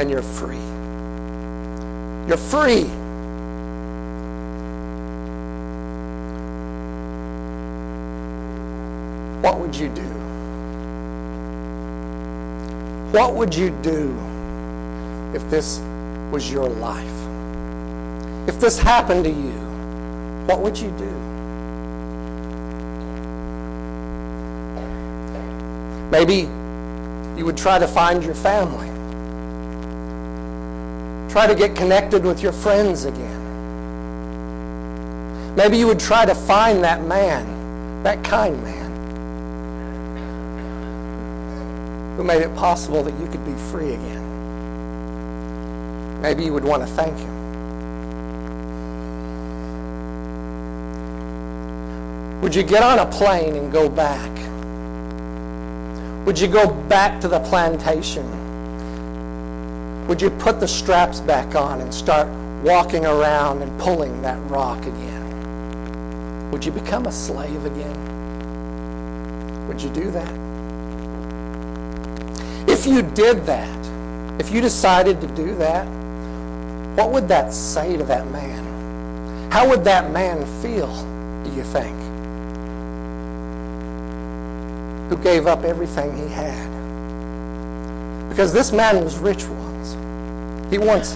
And 0.00 0.10
you're 0.10 0.22
free. 0.22 0.56
You're 2.26 2.38
free. 2.38 2.84
What 9.42 9.58
would 9.60 9.76
you 9.76 9.88
do? 9.90 10.02
What 13.12 13.34
would 13.34 13.54
you 13.54 13.70
do 13.82 14.18
if 15.34 15.48
this 15.50 15.78
was 16.30 16.50
your 16.50 16.68
life? 16.68 17.06
If 18.48 18.58
this 18.60 18.78
happened 18.78 19.24
to 19.24 19.30
you, 19.30 19.52
what 20.46 20.60
would 20.60 20.78
you 20.78 20.90
do? 20.92 21.35
Maybe 26.16 26.48
you 27.38 27.44
would 27.44 27.58
try 27.58 27.78
to 27.78 27.86
find 27.86 28.24
your 28.24 28.34
family. 28.34 28.88
Try 31.30 31.46
to 31.46 31.54
get 31.54 31.76
connected 31.76 32.24
with 32.24 32.42
your 32.42 32.52
friends 32.52 33.04
again. 33.04 33.44
Maybe 35.56 35.76
you 35.76 35.86
would 35.86 36.00
try 36.00 36.24
to 36.24 36.34
find 36.34 36.82
that 36.84 37.04
man, 37.04 38.02
that 38.02 38.24
kind 38.24 38.62
man, 38.64 38.86
who 42.16 42.24
made 42.24 42.40
it 42.40 42.56
possible 42.56 43.02
that 43.02 43.12
you 43.20 43.26
could 43.26 43.44
be 43.44 43.52
free 43.70 43.92
again. 43.92 44.22
Maybe 46.22 46.46
you 46.46 46.54
would 46.54 46.64
want 46.64 46.82
to 46.82 46.88
thank 46.94 47.18
him. 47.18 47.36
Would 52.40 52.54
you 52.54 52.62
get 52.62 52.82
on 52.82 53.00
a 53.00 53.04
plane 53.04 53.54
and 53.56 53.70
go 53.70 53.90
back? 53.90 54.30
Would 56.26 56.38
you 56.40 56.48
go 56.48 56.68
back 56.88 57.20
to 57.20 57.28
the 57.28 57.38
plantation? 57.38 58.26
Would 60.08 60.20
you 60.20 60.28
put 60.28 60.58
the 60.58 60.66
straps 60.66 61.20
back 61.20 61.54
on 61.54 61.80
and 61.80 61.94
start 61.94 62.26
walking 62.64 63.06
around 63.06 63.62
and 63.62 63.80
pulling 63.80 64.22
that 64.22 64.36
rock 64.50 64.84
again? 64.84 66.50
Would 66.50 66.64
you 66.64 66.72
become 66.72 67.06
a 67.06 67.12
slave 67.12 67.64
again? 67.64 67.96
Would 69.68 69.80
you 69.80 69.88
do 69.90 70.10
that? 70.10 70.32
If 72.68 72.86
you 72.86 73.02
did 73.02 73.46
that, 73.46 74.40
if 74.40 74.50
you 74.50 74.60
decided 74.60 75.20
to 75.20 75.28
do 75.28 75.54
that, 75.54 75.86
what 76.96 77.12
would 77.12 77.28
that 77.28 77.52
say 77.52 77.96
to 77.96 78.02
that 78.02 78.28
man? 78.32 79.50
How 79.52 79.68
would 79.68 79.84
that 79.84 80.10
man 80.10 80.44
feel, 80.60 80.92
do 81.44 81.52
you 81.54 81.62
think? 81.62 81.94
Who 85.08 85.16
gave 85.18 85.46
up 85.46 85.62
everything 85.62 86.16
he 86.16 86.28
had. 86.28 86.76
Because 88.28 88.52
this 88.52 88.72
man 88.72 89.04
was 89.04 89.18
rich 89.18 89.44
once. 89.46 89.92
He 90.70 90.78
once 90.78 91.14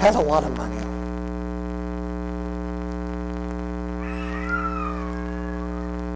had 0.00 0.14
a 0.14 0.20
lot 0.20 0.44
of 0.44 0.56
money. 0.56 0.76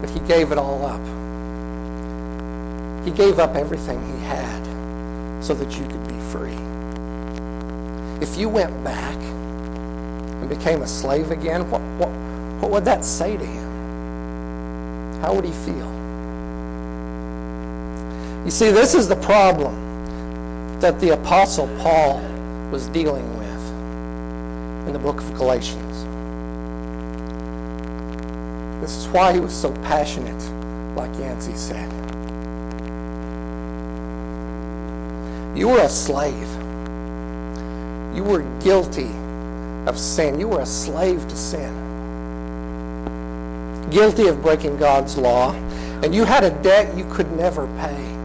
But 0.01 0.09
he 0.09 0.19
gave 0.21 0.51
it 0.51 0.57
all 0.57 0.85
up. 0.85 1.01
He 3.05 3.11
gave 3.11 3.39
up 3.39 3.55
everything 3.55 3.99
he 4.15 4.23
had 4.23 4.63
so 5.43 5.53
that 5.53 5.77
you 5.77 5.85
could 5.85 6.07
be 6.07 6.19
free. 6.31 6.57
If 8.21 8.37
you 8.37 8.49
went 8.49 8.83
back 8.83 9.15
and 9.15 10.49
became 10.49 10.81
a 10.81 10.87
slave 10.87 11.31
again, 11.31 11.69
what, 11.69 11.81
what, 11.97 12.09
what 12.61 12.71
would 12.71 12.85
that 12.85 13.03
say 13.03 13.35
to 13.37 13.45
him? 13.45 15.21
How 15.21 15.33
would 15.33 15.45
he 15.45 15.51
feel? 15.51 15.98
You 18.49 18.51
see, 18.51 18.71
this 18.71 18.95
is 18.95 19.07
the 19.07 19.15
problem 19.17 20.79
that 20.79 20.99
the 20.99 21.13
Apostle 21.13 21.67
Paul 21.77 22.19
was 22.71 22.87
dealing 22.87 23.37
with 23.37 24.87
in 24.87 24.91
the 24.91 24.97
book 24.97 25.21
of 25.21 25.35
Galatians. 25.35 26.03
This 28.81 28.95
is 28.97 29.07
why 29.09 29.33
he 29.33 29.39
was 29.39 29.53
so 29.53 29.71
passionate, 29.83 30.41
like 30.95 31.15
Yancey 31.19 31.55
said. 31.55 31.91
You 35.55 35.67
were 35.67 35.81
a 35.81 35.87
slave. 35.87 36.49
You 38.15 38.23
were 38.23 38.41
guilty 38.61 39.11
of 39.85 39.95
sin. 39.95 40.39
You 40.39 40.47
were 40.47 40.61
a 40.61 40.65
slave 40.65 41.27
to 41.27 41.35
sin. 41.37 41.71
Guilty 43.91 44.25
of 44.25 44.41
breaking 44.41 44.77
God's 44.77 45.19
law. 45.19 45.51
And 46.01 46.15
you 46.15 46.23
had 46.23 46.43
a 46.43 46.49
debt 46.63 46.97
you 46.97 47.07
could 47.13 47.31
never 47.33 47.67
pay. 47.77 48.18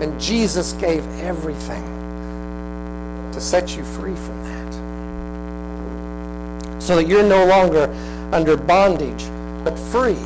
And 0.00 0.20
Jesus 0.20 0.72
gave 0.74 1.06
everything 1.20 1.82
to 3.32 3.40
set 3.40 3.76
you 3.76 3.84
free 3.84 4.14
from 4.14 4.44
that. 4.44 4.74
So 6.82 6.96
that 6.96 7.06
you're 7.06 7.22
no 7.22 7.46
longer 7.46 7.88
under 8.32 8.56
bondage, 8.56 9.24
but 9.64 9.78
free. 9.78 10.18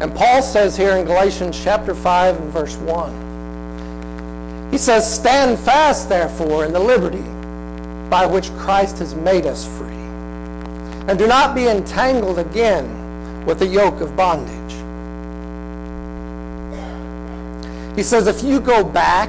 And 0.00 0.14
Paul 0.14 0.40
says 0.42 0.76
here 0.76 0.96
in 0.96 1.04
Galatians 1.04 1.62
chapter 1.62 1.94
5 1.94 2.40
and 2.40 2.50
verse 2.50 2.76
1, 2.76 4.70
he 4.70 4.78
says, 4.78 5.12
Stand 5.12 5.58
fast, 5.58 6.08
therefore, 6.08 6.64
in 6.64 6.72
the 6.72 6.80
liberty 6.80 7.24
by 8.08 8.24
which 8.26 8.50
Christ 8.52 8.98
has 8.98 9.14
made 9.14 9.46
us 9.46 9.66
free. 9.78 9.88
And 11.08 11.18
do 11.18 11.26
not 11.26 11.54
be 11.54 11.68
entangled 11.68 12.38
again 12.38 13.44
with 13.44 13.58
the 13.58 13.66
yoke 13.66 14.00
of 14.00 14.16
bondage. 14.16 14.69
He 18.00 18.04
says 18.04 18.26
if 18.26 18.42
you 18.42 18.60
go 18.60 18.82
back, 18.82 19.28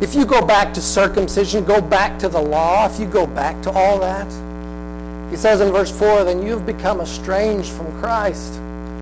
if 0.00 0.14
you 0.14 0.24
go 0.24 0.40
back 0.40 0.72
to 0.74 0.80
circumcision, 0.80 1.64
go 1.64 1.80
back 1.80 2.16
to 2.20 2.28
the 2.28 2.40
law, 2.40 2.86
if 2.86 3.00
you 3.00 3.06
go 3.06 3.26
back 3.26 3.60
to 3.62 3.72
all 3.72 3.98
that, 3.98 4.30
He 5.32 5.36
says 5.36 5.60
in 5.60 5.72
verse 5.72 5.90
4, 5.90 6.22
Then 6.22 6.40
you 6.40 6.52
have 6.52 6.64
become 6.64 7.00
estranged 7.00 7.72
from 7.72 7.90
Christ, 7.98 8.54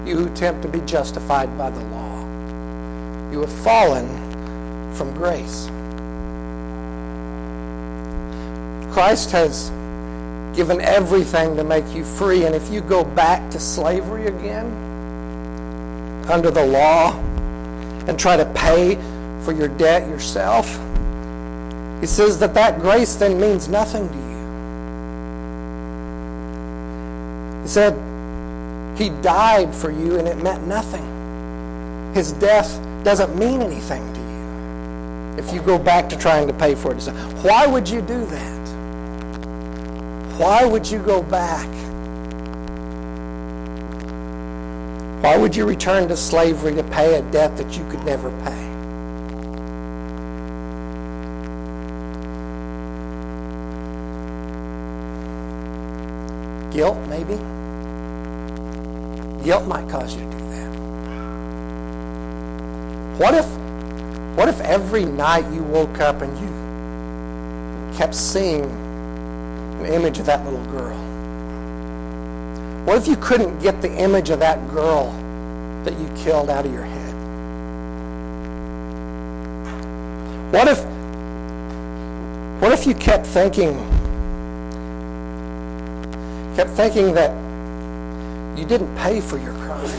you 0.06 0.16
who 0.16 0.28
attempt 0.28 0.62
to 0.62 0.68
be 0.68 0.80
justified 0.86 1.58
by 1.58 1.68
the 1.68 1.84
law. 1.90 2.20
You 3.30 3.42
have 3.42 3.52
fallen 3.52 4.08
from 4.94 5.12
grace. 5.12 5.66
Christ 8.94 9.30
has 9.32 9.68
given 10.56 10.80
everything 10.80 11.54
to 11.56 11.64
make 11.64 11.86
you 11.94 12.02
free, 12.02 12.46
and 12.46 12.54
if 12.54 12.70
you 12.70 12.80
go 12.80 13.04
back 13.04 13.50
to 13.50 13.60
slavery 13.60 14.28
again, 14.28 14.64
under 16.30 16.50
the 16.50 16.64
law, 16.64 17.12
and 18.06 18.18
try 18.18 18.36
to 18.36 18.44
pay 18.46 18.96
for 19.44 19.52
your 19.52 19.68
debt 19.68 20.08
yourself, 20.08 20.66
he 22.00 22.06
says 22.06 22.38
that 22.40 22.54
that 22.54 22.80
grace 22.80 23.14
then 23.14 23.40
means 23.40 23.68
nothing 23.68 24.08
to 24.08 24.14
you. 24.14 24.26
He 27.62 27.68
said, 27.68 27.94
He 28.98 29.08
died 29.22 29.74
for 29.74 29.90
you 29.90 30.18
and 30.18 30.28
it 30.28 30.42
meant 30.42 30.66
nothing. 30.66 32.12
His 32.14 32.32
death 32.32 32.80
doesn't 33.02 33.36
mean 33.36 33.62
anything 33.62 34.12
to 34.14 34.20
you 34.20 34.26
if 35.38 35.52
you 35.52 35.62
go 35.62 35.78
back 35.78 36.08
to 36.10 36.16
trying 36.16 36.46
to 36.46 36.52
pay 36.52 36.74
for 36.74 36.92
it. 36.92 37.02
Why 37.42 37.66
would 37.66 37.88
you 37.88 38.00
do 38.02 38.24
that? 38.26 38.56
Why 40.38 40.64
would 40.66 40.86
you 40.86 40.98
go 40.98 41.22
back? 41.22 41.66
Why 45.22 45.36
would 45.36 45.56
you 45.56 45.64
return 45.64 46.08
to 46.08 46.16
slavery 46.16 46.74
to 46.74 46.82
pay 46.84 47.18
a 47.18 47.22
debt 47.22 47.56
that 47.56 47.76
you 47.76 47.88
could 47.88 48.04
never 48.04 48.30
pay? 48.42 48.66
Guilt, 56.70 56.98
maybe? 57.08 57.36
Guilt 59.42 59.66
might 59.66 59.88
cause 59.88 60.14
you 60.14 60.30
to 60.30 60.30
do 60.30 60.50
that. 60.50 60.68
What 63.18 63.34
if, 63.34 63.46
what 64.36 64.48
if 64.48 64.60
every 64.60 65.06
night 65.06 65.50
you 65.52 65.62
woke 65.62 66.00
up 66.00 66.20
and 66.20 66.36
you 66.38 67.96
kept 67.96 68.14
seeing 68.14 68.64
an 68.64 69.86
image 69.86 70.18
of 70.18 70.26
that 70.26 70.44
little 70.44 70.64
girl? 70.66 71.05
What 72.86 72.98
if 72.98 73.08
you 73.08 73.16
couldn't 73.16 73.58
get 73.58 73.82
the 73.82 73.92
image 73.96 74.30
of 74.30 74.38
that 74.38 74.68
girl 74.68 75.10
that 75.82 75.98
you 75.98 76.08
killed 76.14 76.48
out 76.48 76.64
of 76.64 76.72
your 76.72 76.84
head? 76.84 77.14
What 80.52 80.68
if 80.68 80.84
what 82.62 82.70
if 82.70 82.86
you 82.86 82.94
kept 82.94 83.26
thinking 83.26 83.74
kept 86.54 86.70
thinking 86.70 87.12
that 87.14 87.32
you 88.56 88.64
didn't 88.64 88.96
pay 88.96 89.20
for 89.20 89.36
your 89.36 89.54
crime? 89.54 89.90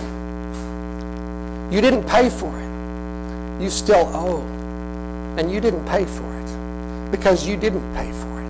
You 1.70 1.82
didn't 1.82 2.08
pay 2.08 2.30
for 2.30 2.58
it. 2.58 3.62
You 3.62 3.70
still 3.70 4.10
owe. 4.16 4.40
And 5.38 5.52
you 5.52 5.60
didn't 5.60 5.84
pay 5.86 6.06
for 6.06 6.24
it 6.40 7.12
because 7.12 7.46
you 7.46 7.58
didn't 7.58 7.94
pay 7.94 8.10
for 8.14 8.40
it. 8.40 8.48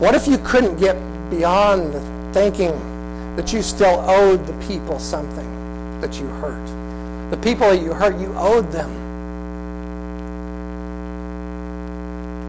What 0.00 0.14
if 0.14 0.28
you 0.28 0.36
couldn't 0.36 0.76
get 0.76 0.96
beyond 1.30 1.92
thinking 2.34 2.72
that 3.36 3.52
you 3.52 3.62
still 3.62 4.04
owed 4.08 4.46
the 4.46 4.66
people 4.66 4.98
something 4.98 6.00
that 6.00 6.20
you 6.20 6.26
hurt? 6.26 6.66
The 7.30 7.36
people 7.36 7.68
that 7.68 7.80
you 7.80 7.92
hurt, 7.92 8.16
you 8.18 8.32
owed 8.36 8.70
them 8.70 9.04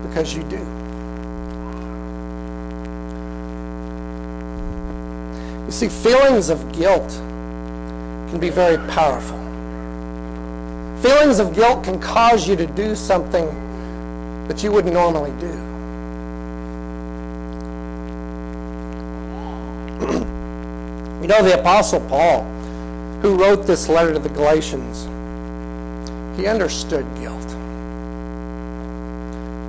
because 0.08 0.36
you 0.36 0.44
do. 0.44 0.60
You 5.66 5.72
see, 5.72 5.90
feelings 5.90 6.50
of 6.50 6.72
guilt 6.72 7.10
can 8.30 8.40
be 8.40 8.50
very 8.50 8.78
powerful. 8.90 9.38
Feelings 11.02 11.40
of 11.40 11.54
guilt 11.56 11.84
can 11.84 12.00
cause 12.00 12.48
you 12.48 12.56
to 12.56 12.68
do 12.68 12.96
something 12.96 13.48
that 14.48 14.64
you 14.64 14.72
wouldn't 14.72 14.94
normally 14.94 15.32
do. 15.40 15.65
You 21.26 21.30
know, 21.30 21.42
the 21.42 21.60
Apostle 21.60 22.02
Paul, 22.02 22.44
who 23.24 23.34
wrote 23.34 23.66
this 23.66 23.90
letter 23.90 24.14
to 24.14 24.20
the 24.20 24.30
Galatians, 24.30 25.06
he 26.40 26.46
understood 26.46 27.04
guilt. 27.16 27.48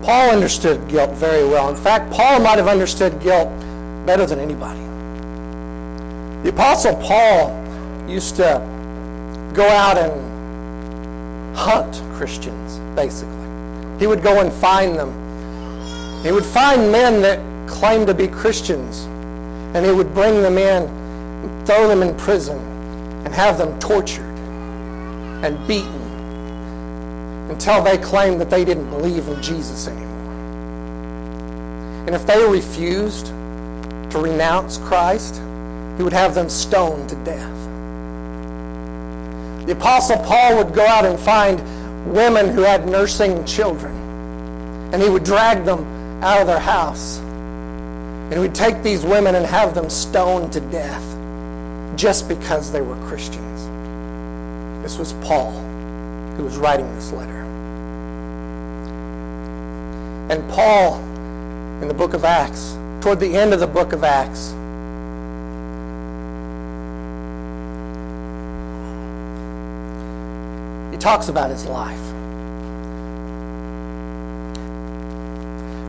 Paul 0.04 0.32
understood 0.32 0.86
guilt 0.86 1.12
very 1.12 1.48
well. 1.48 1.70
In 1.70 1.76
fact, 1.76 2.12
Paul 2.12 2.40
might 2.40 2.58
have 2.58 2.68
understood 2.68 3.18
guilt 3.22 3.48
better 4.04 4.26
than 4.26 4.38
anybody. 4.38 4.80
The 6.42 6.50
Apostle 6.50 6.94
Paul 6.96 7.48
used 8.06 8.36
to 8.36 8.60
go 9.54 9.66
out 9.66 9.96
and 9.96 11.56
hunt 11.56 12.02
Christians, 12.18 12.80
basically. 12.94 13.98
He 13.98 14.06
would 14.06 14.22
go 14.22 14.42
and 14.42 14.52
find 14.52 14.94
them. 14.94 15.10
He 16.22 16.32
would 16.32 16.44
find 16.44 16.92
men 16.92 17.22
that 17.22 17.40
claimed 17.66 18.08
to 18.08 18.14
be 18.14 18.28
Christians, 18.28 19.04
and 19.74 19.86
he 19.86 19.92
would 19.92 20.12
bring 20.12 20.42
them 20.42 20.58
in 20.58 21.05
throw 21.66 21.88
them 21.88 22.02
in 22.02 22.16
prison, 22.16 22.58
and 23.24 23.34
have 23.34 23.58
them 23.58 23.78
tortured 23.78 24.36
and 25.44 25.66
beaten 25.66 26.02
until 27.50 27.82
they 27.82 27.98
claimed 27.98 28.40
that 28.40 28.50
they 28.50 28.64
didn't 28.64 28.88
believe 28.90 29.26
in 29.28 29.42
Jesus 29.42 29.88
anymore. 29.88 30.06
And 32.06 32.14
if 32.14 32.24
they 32.26 32.44
refused 32.48 33.26
to 33.26 34.18
renounce 34.18 34.78
Christ, 34.78 35.36
he 35.96 36.02
would 36.02 36.12
have 36.12 36.34
them 36.34 36.48
stoned 36.48 37.08
to 37.08 37.16
death. 37.16 37.52
The 39.66 39.72
Apostle 39.72 40.18
Paul 40.18 40.56
would 40.58 40.72
go 40.72 40.86
out 40.86 41.04
and 41.04 41.18
find 41.18 41.58
women 42.14 42.48
who 42.48 42.62
had 42.62 42.86
nursing 42.86 43.44
children, 43.44 43.92
and 44.92 45.02
he 45.02 45.08
would 45.08 45.24
drag 45.24 45.64
them 45.64 46.22
out 46.22 46.40
of 46.40 46.46
their 46.46 46.60
house. 46.60 47.18
And 47.18 48.34
he 48.34 48.38
would 48.38 48.54
take 48.54 48.82
these 48.82 49.04
women 49.04 49.34
and 49.34 49.44
have 49.44 49.74
them 49.74 49.90
stoned 49.90 50.52
to 50.52 50.60
death 50.60 51.15
just 51.96 52.28
because 52.28 52.70
they 52.70 52.82
were 52.82 52.96
Christians. 53.06 53.64
This 54.82 54.98
was 54.98 55.14
Paul 55.14 55.52
who 56.36 56.44
was 56.44 56.58
writing 56.58 56.94
this 56.94 57.10
letter. 57.12 57.42
And 60.30 60.48
Paul, 60.50 60.96
in 61.80 61.88
the 61.88 61.94
book 61.94 62.12
of 62.12 62.24
Acts, 62.24 62.76
toward 63.00 63.18
the 63.18 63.34
end 63.34 63.54
of 63.54 63.60
the 63.60 63.66
book 63.66 63.92
of 63.92 64.04
Acts, 64.04 64.50
he 70.92 70.98
talks 70.98 71.28
about 71.28 71.50
his 71.50 71.64
life. 71.64 72.00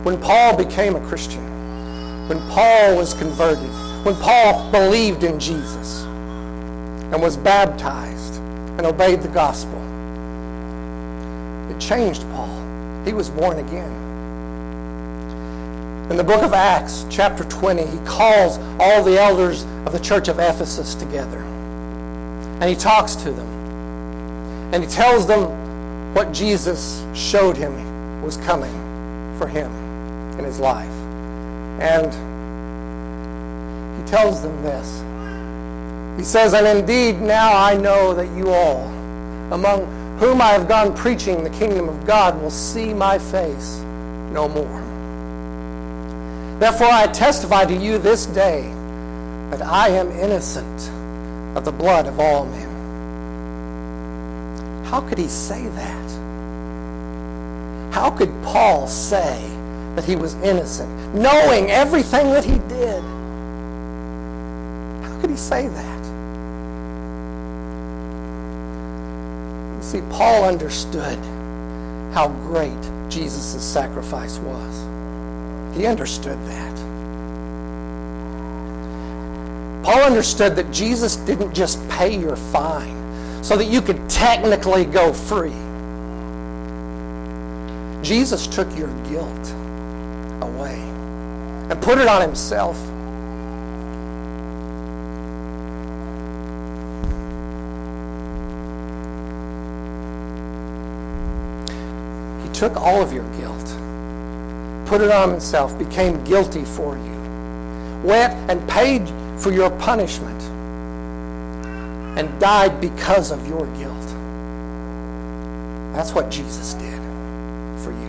When 0.04 0.18
Paul 0.20 0.56
became 0.56 0.96
a 0.96 1.00
Christian, 1.00 1.44
when 2.28 2.38
Paul 2.48 2.96
was 2.96 3.12
converted, 3.12 3.87
when 4.04 4.16
Paul 4.16 4.70
believed 4.70 5.24
in 5.24 5.38
Jesus 5.38 6.02
and 6.02 7.22
was 7.22 7.36
baptized 7.36 8.36
and 8.36 8.86
obeyed 8.86 9.22
the 9.22 9.28
gospel. 9.28 9.78
It 11.70 11.80
changed 11.80 12.22
Paul. 12.32 13.04
He 13.04 13.12
was 13.12 13.30
born 13.30 13.58
again. 13.58 13.92
In 16.10 16.16
the 16.16 16.24
book 16.24 16.42
of 16.42 16.54
Acts, 16.54 17.04
chapter 17.10 17.44
20, 17.44 17.84
he 17.84 17.98
calls 18.06 18.58
all 18.80 19.02
the 19.02 19.20
elders 19.20 19.64
of 19.84 19.92
the 19.92 20.00
church 20.00 20.28
of 20.28 20.38
Ephesus 20.38 20.94
together. 20.94 21.40
And 21.40 22.64
he 22.64 22.74
talks 22.74 23.14
to 23.16 23.30
them. 23.30 24.74
And 24.74 24.82
he 24.82 24.88
tells 24.90 25.26
them 25.26 26.14
what 26.14 26.32
Jesus 26.32 27.04
showed 27.14 27.56
him 27.56 28.22
was 28.22 28.36
coming 28.38 28.72
for 29.38 29.46
him 29.46 29.70
in 30.38 30.44
his 30.44 30.58
life. 30.58 30.88
And 31.80 32.12
tells 34.06 34.42
them 34.42 34.62
this. 34.62 35.02
He 36.18 36.24
says, 36.24 36.52
And 36.52 36.66
indeed 36.66 37.20
now 37.20 37.56
I 37.56 37.76
know 37.76 38.12
that 38.14 38.28
you 38.36 38.50
all, 38.50 38.84
among 39.52 40.18
whom 40.18 40.42
I 40.42 40.48
have 40.48 40.66
gone 40.66 40.96
preaching 40.96 41.44
the 41.44 41.50
kingdom 41.50 41.88
of 41.88 42.04
God, 42.06 42.40
will 42.42 42.50
see 42.50 42.92
my 42.92 43.18
face 43.18 43.76
no 44.32 44.48
more. 44.48 44.84
Therefore 46.58 46.90
I 46.90 47.06
testify 47.06 47.64
to 47.66 47.74
you 47.74 47.98
this 47.98 48.26
day 48.26 48.62
that 49.50 49.62
I 49.62 49.90
am 49.90 50.10
innocent 50.10 50.90
of 51.56 51.64
the 51.64 51.70
blood 51.70 52.06
of 52.06 52.18
all 52.18 52.46
men. 52.46 52.68
How 54.86 55.00
could 55.00 55.18
he 55.18 55.28
say 55.28 55.68
that? 55.68 56.10
How 57.94 58.10
could 58.10 58.32
Paul 58.42 58.88
say 58.88 59.48
that 59.94 60.04
he 60.04 60.16
was 60.16 60.34
innocent, 60.36 61.14
knowing 61.14 61.70
everything 61.70 62.30
that 62.30 62.44
he 62.44 62.58
did? 62.68 63.04
Could 65.20 65.30
he 65.30 65.36
say 65.36 65.68
that? 65.68 66.04
You 69.76 69.82
see, 69.82 70.00
Paul 70.10 70.44
understood 70.44 71.18
how 72.14 72.28
great 72.28 72.80
Jesus' 73.08 73.62
sacrifice 73.62 74.38
was. 74.38 75.76
He 75.76 75.86
understood 75.86 76.38
that. 76.46 76.76
Paul 79.84 80.02
understood 80.02 80.56
that 80.56 80.70
Jesus 80.70 81.16
didn't 81.16 81.54
just 81.54 81.86
pay 81.88 82.18
your 82.18 82.36
fine 82.36 83.42
so 83.42 83.56
that 83.56 83.66
you 83.66 83.80
could 83.80 84.10
technically 84.10 84.84
go 84.84 85.12
free. 85.12 85.54
Jesus 88.02 88.46
took 88.46 88.68
your 88.76 88.88
guilt 89.04 89.52
away 90.42 90.78
and 91.70 91.80
put 91.80 91.98
it 91.98 92.08
on 92.08 92.20
himself. 92.20 92.76
Took 102.58 102.76
all 102.76 103.00
of 103.00 103.12
your 103.12 103.22
guilt, 103.36 103.66
put 104.88 105.00
it 105.00 105.12
on 105.12 105.30
himself, 105.30 105.78
became 105.78 106.24
guilty 106.24 106.64
for 106.64 106.96
you, 106.96 108.02
went 108.02 108.34
and 108.50 108.68
paid 108.68 109.08
for 109.40 109.52
your 109.52 109.70
punishment, 109.78 110.42
and 112.18 112.40
died 112.40 112.80
because 112.80 113.30
of 113.30 113.46
your 113.46 113.64
guilt. 113.76 113.94
That's 115.94 116.12
what 116.12 116.30
Jesus 116.32 116.74
did 116.74 116.98
for 117.80 117.92
you. 117.92 118.08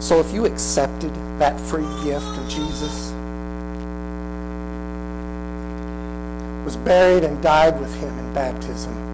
So 0.00 0.20
if 0.20 0.32
you 0.32 0.46
accepted 0.46 1.12
that 1.40 1.58
free 1.58 1.88
gift 2.04 2.24
of 2.38 2.48
Jesus, 2.48 3.10
was 6.64 6.76
buried 6.76 7.24
and 7.24 7.42
died 7.42 7.80
with 7.80 7.92
him 7.96 8.16
in 8.16 8.32
baptism, 8.32 9.10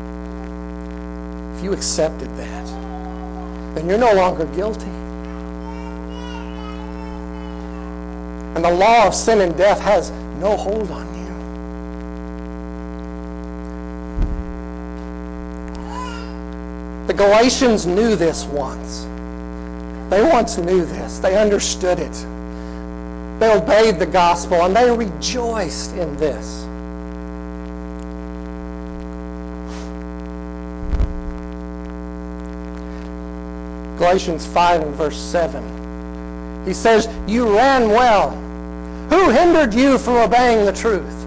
if 1.57 1.65
you 1.65 1.73
accepted 1.73 2.29
that, 2.37 2.67
then 3.75 3.89
you're 3.89 3.97
no 3.97 4.13
longer 4.13 4.45
guilty. 4.47 4.91
And 8.55 8.63
the 8.63 8.71
law 8.71 9.07
of 9.07 9.15
sin 9.15 9.41
and 9.41 9.57
death 9.57 9.81
has 9.81 10.11
no 10.39 10.55
hold 10.55 10.91
on 10.91 11.07
you. 11.15 11.27
The 17.07 17.15
Galatians 17.15 17.87
knew 17.87 18.17
this 18.17 18.45
once. 18.45 19.05
They 20.11 20.23
once 20.23 20.59
knew 20.59 20.85
this. 20.85 21.21
They 21.21 21.39
understood 21.39 21.99
it. 22.01 22.13
They 23.41 23.51
obeyed 23.51 23.99
the 23.99 24.07
gospel 24.07 24.63
and 24.63 24.77
they 24.77 24.91
rejoiced 24.91 25.93
in 25.95 26.17
this. 26.17 26.66
Galatians 33.97 34.47
5 34.47 34.83
and 34.83 34.95
verse 34.95 35.17
7. 35.17 36.65
He 36.67 36.75
says, 36.75 37.09
You 37.27 37.57
ran 37.57 37.89
well. 37.89 38.31
Who 39.11 39.31
hindered 39.31 39.73
you 39.73 39.99
from 39.99 40.17
obeying 40.17 40.67
the 40.67 40.73
truth? 40.73 41.25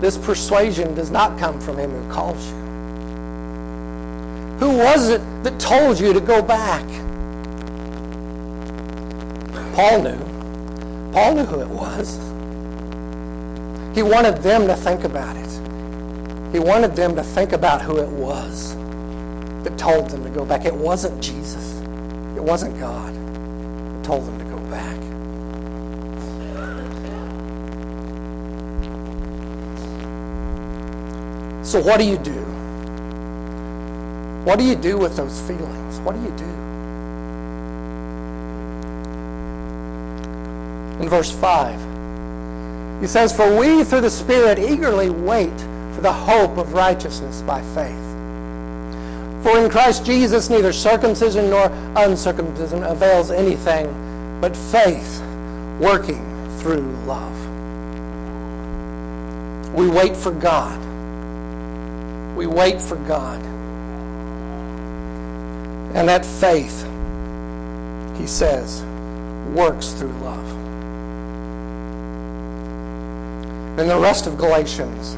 This 0.00 0.18
persuasion 0.18 0.94
does 0.94 1.10
not 1.10 1.38
come 1.38 1.60
from 1.60 1.78
him 1.78 1.90
who 1.90 2.12
calls 2.12 2.46
you. 2.46 2.56
Who 4.58 4.76
was 4.76 5.08
it 5.08 5.20
that 5.42 5.58
told 5.58 5.98
you 5.98 6.12
to 6.12 6.20
go 6.20 6.42
back? 6.42 6.86
Paul 9.74 10.02
knew. 10.02 11.12
Paul 11.12 11.34
knew 11.34 11.44
who 11.44 11.60
it 11.60 11.68
was. 11.68 12.18
He 13.96 14.02
wanted 14.02 14.42
them 14.42 14.66
to 14.68 14.76
think 14.76 15.04
about 15.04 15.36
it. 15.36 15.50
He 16.52 16.58
wanted 16.58 16.94
them 16.94 17.16
to 17.16 17.22
think 17.22 17.52
about 17.52 17.80
who 17.80 17.98
it 17.98 18.08
was 18.08 18.76
that 19.64 19.78
told 19.78 20.10
them 20.10 20.24
to 20.24 20.30
go 20.30 20.44
back. 20.44 20.64
It 20.64 20.74
wasn't 20.74 21.22
Jesus. 21.22 21.80
It 22.36 22.42
wasn't 22.42 22.78
God 22.78 23.14
that 23.14 24.04
told 24.04 24.26
them 24.26 24.38
to 24.38 24.44
go 24.44 24.58
back. 24.70 24.96
So 31.64 31.80
what 31.80 31.98
do 31.98 32.04
you 32.04 32.18
do? 32.18 32.42
What 34.44 34.58
do 34.58 34.64
you 34.64 34.74
do 34.74 34.98
with 34.98 35.16
those 35.16 35.40
feelings? 35.42 36.00
What 36.00 36.14
do 36.16 36.22
you 36.22 36.30
do? 36.36 36.44
In 41.02 41.08
verse 41.08 41.30
5, 41.30 43.00
he 43.00 43.06
says, 43.06 43.34
For 43.34 43.56
we 43.56 43.84
through 43.84 44.02
the 44.02 44.10
Spirit 44.10 44.58
eagerly 44.58 45.10
wait 45.10 45.58
for 45.94 46.00
the 46.00 46.12
hope 46.12 46.58
of 46.58 46.74
righteousness 46.74 47.42
by 47.42 47.62
faith. 47.74 48.11
For 49.42 49.58
in 49.58 49.68
Christ 49.68 50.04
Jesus 50.04 50.48
neither 50.48 50.72
circumcision 50.72 51.50
nor 51.50 51.66
uncircumcision 51.96 52.84
avails 52.84 53.30
anything, 53.30 54.40
but 54.40 54.56
faith 54.56 55.20
working 55.80 56.24
through 56.58 56.82
love. 57.06 57.38
We 59.74 59.88
wait 59.88 60.14
for 60.16 60.30
God. 60.30 60.78
We 62.36 62.46
wait 62.46 62.80
for 62.80 62.96
God. 62.96 63.42
And 65.94 66.08
that 66.08 66.24
faith, 66.24 66.82
he 68.16 68.26
says, 68.26 68.82
works 69.54 69.88
through 69.88 70.12
love. 70.20 70.50
In 73.78 73.88
the 73.88 73.98
rest 73.98 74.26
of 74.26 74.38
Galatians, 74.38 75.16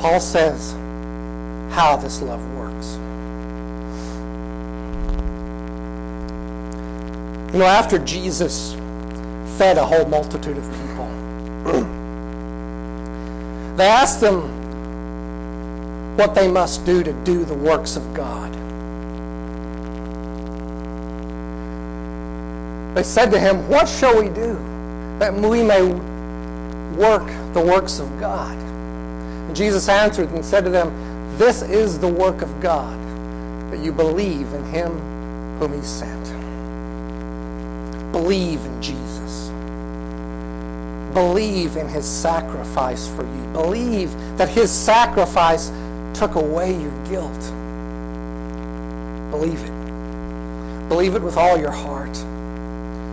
Paul 0.00 0.20
says 0.20 0.74
how 1.74 1.96
this 1.96 2.22
love 2.22 2.40
works. 2.54 2.94
You 7.52 7.58
know, 7.58 7.66
after 7.66 7.98
Jesus 7.98 8.74
fed 9.58 9.76
a 9.76 9.84
whole 9.84 10.04
multitude 10.06 10.56
of 10.56 10.64
people, 10.64 11.06
they 13.76 13.86
asked 13.86 14.20
them 14.20 14.52
what 16.16 16.36
they 16.36 16.48
must 16.48 16.86
do 16.86 17.02
to 17.02 17.12
do 17.24 17.44
the 17.44 17.54
works 17.54 17.96
of 17.96 18.14
God. 18.14 18.52
They 22.94 23.02
said 23.02 23.32
to 23.32 23.40
him, 23.40 23.68
What 23.68 23.88
shall 23.88 24.16
we 24.16 24.28
do 24.28 24.54
that 25.18 25.34
we 25.34 25.64
may 25.64 25.82
work 26.96 27.26
the 27.52 27.60
works 27.60 27.98
of 27.98 28.20
God? 28.20 28.56
And 28.56 29.56
Jesus 29.56 29.88
answered 29.88 30.30
and 30.30 30.44
said 30.44 30.62
to 30.62 30.70
them, 30.70 31.13
This 31.36 31.62
is 31.62 31.98
the 31.98 32.08
work 32.08 32.42
of 32.42 32.60
God, 32.60 32.98
that 33.70 33.80
you 33.80 33.90
believe 33.92 34.52
in 34.54 34.64
him 34.66 34.92
whom 35.58 35.72
he 35.72 35.82
sent. 35.82 36.24
Believe 38.12 38.64
in 38.64 38.80
Jesus. 38.80 39.48
Believe 41.12 41.76
in 41.76 41.88
his 41.88 42.08
sacrifice 42.08 43.08
for 43.08 43.22
you. 43.22 43.46
Believe 43.52 44.12
that 44.36 44.48
his 44.48 44.70
sacrifice 44.70 45.72
took 46.12 46.36
away 46.36 46.72
your 46.80 47.04
guilt. 47.04 47.40
Believe 49.30 49.60
it. 49.62 50.88
Believe 50.88 51.14
it 51.16 51.22
with 51.22 51.36
all 51.36 51.58
your 51.58 51.72
heart. 51.72 52.14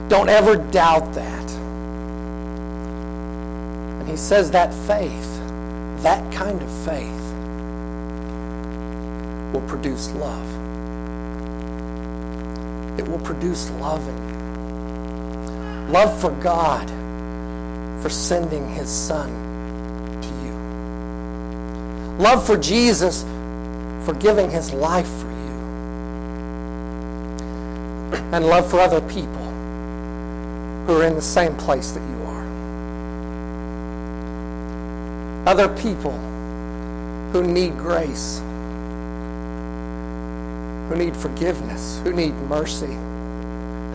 Don't 0.10 0.30
ever 0.30 0.58
doubt 0.58 1.14
that. 1.14 1.52
And 4.00 4.08
he 4.08 4.18
says 4.18 4.52
that 4.52 4.72
faith, 4.86 5.40
that 6.04 6.32
kind 6.32 6.62
of 6.62 6.70
faith, 6.86 7.21
will 9.52 9.62
produce 9.62 10.12
love. 10.12 10.48
It 13.00 13.08
will 13.08 13.20
produce 13.20 13.70
love 13.72 14.08
in 14.08 14.18
you. 14.30 15.92
Love 15.92 16.20
for 16.20 16.32
God 16.32 16.90
for 18.02 18.10
sending 18.10 18.68
his 18.74 18.90
son 18.90 19.30
to 20.22 20.28
you. 20.46 20.54
Love 22.18 22.46
for 22.46 22.58
Jesus 22.58 23.24
for 24.06 24.14
giving 24.14 24.50
his 24.50 24.74
life 24.74 25.10
for 25.20 25.28
you. 25.28 25.32
And 28.34 28.46
love 28.46 28.70
for 28.70 28.80
other 28.80 29.02
people 29.02 29.46
who 30.86 30.98
are 31.00 31.06
in 31.06 31.16
the 31.16 31.22
same 31.22 31.56
place 31.56 31.92
that 31.92 32.02
you 32.02 32.24
are. 32.26 32.42
Other 35.48 35.68
people 35.82 36.18
who 37.32 37.44
need 37.44 37.78
grace, 37.78 38.42
who 40.92 40.98
need 40.98 41.16
forgiveness, 41.16 42.02
who 42.04 42.12
need 42.12 42.36
mercy, 42.50 42.94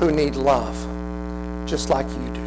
who 0.01 0.11
need 0.11 0.35
love, 0.35 0.75
just 1.67 1.91
like 1.91 2.09
you 2.09 2.31
do. 2.33 2.41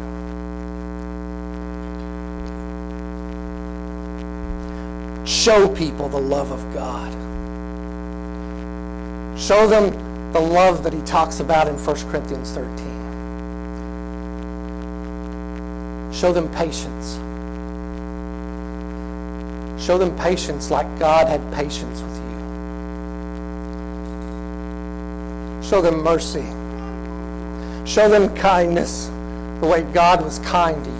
Show 5.24 5.68
people 5.68 6.08
the 6.08 6.20
love 6.20 6.50
of 6.50 6.74
God. 6.74 7.12
Show 9.38 9.68
them 9.68 10.32
the 10.32 10.40
love 10.40 10.82
that 10.82 10.92
he 10.92 11.00
talks 11.02 11.38
about 11.38 11.68
in 11.68 11.76
1 11.76 12.10
Corinthians 12.10 12.50
13. 12.50 12.76
Show 16.12 16.32
them 16.32 16.48
patience. 16.54 17.20
Show 19.80 19.96
them 19.96 20.18
patience 20.18 20.72
like 20.72 20.98
God 20.98 21.28
had 21.28 21.40
patience 21.52 22.00
with 22.00 22.16
you. 22.16 22.19
Show 25.70 25.80
them 25.80 26.02
mercy. 26.02 26.42
Show 27.88 28.08
them 28.08 28.34
kindness 28.34 29.06
the 29.60 29.68
way 29.68 29.82
God 29.82 30.20
was 30.20 30.40
kind 30.40 30.84
to 30.84 30.90
you. 30.90 30.96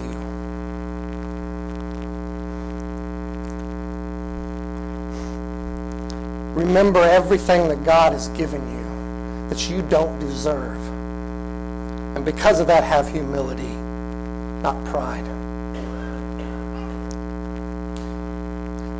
Remember 6.55 7.03
everything 7.03 7.67
that 7.67 7.83
God 7.85 8.13
has 8.13 8.29
given 8.29 8.61
you 8.71 9.49
that 9.49 9.69
you 9.69 9.83
don't 9.83 10.17
deserve. 10.21 10.79
And 12.15 12.25
because 12.25 12.61
of 12.61 12.69
that, 12.69 12.85
have 12.85 13.09
humility, 13.09 13.75
not 14.63 14.77
pride. 14.85 15.25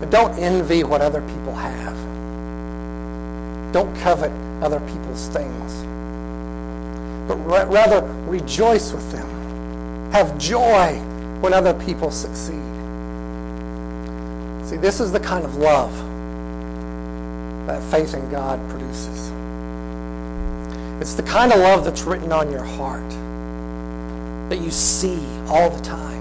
But 0.01 0.11
don't 0.11 0.37
envy 0.37 0.83
what 0.83 1.01
other 1.01 1.21
people 1.21 1.55
have. 1.55 1.95
Don't 3.73 3.95
covet 3.99 4.33
other 4.63 4.81
people's 4.81 5.29
things. 5.29 5.85
But 7.29 7.37
rather, 7.69 8.03
rejoice 8.27 8.93
with 8.93 9.11
them. 9.13 10.11
Have 10.13 10.37
joy 10.39 10.99
when 11.41 11.53
other 11.55 11.75
people 11.75 12.11
succeed. 12.11 12.57
See, 14.69 14.77
this 14.77 15.01
is 15.01 15.13
the 15.13 15.21
kind 15.21 15.45
of 15.45 15.57
love 15.57 15.97
that 17.67 17.83
faith 17.91 18.15
in 18.15 18.31
God 18.31 18.59
produces. 18.71 19.31
It's 21.01 21.15
the 21.15 21.23
kind 21.23 21.53
of 21.53 21.61
love 21.61 21.85
that's 21.85 22.03
written 22.03 22.33
on 22.33 22.51
your 22.51 22.65
heart 22.65 23.09
that 24.51 24.61
you 24.61 24.71
see 24.71 25.25
all 25.49 25.71
the 25.71 25.81
time. 25.83 26.21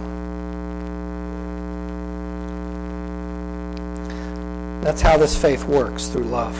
That's 4.82 5.02
how 5.02 5.18
this 5.18 5.36
faith 5.40 5.66
works 5.66 6.08
through 6.08 6.26
love. 6.26 6.58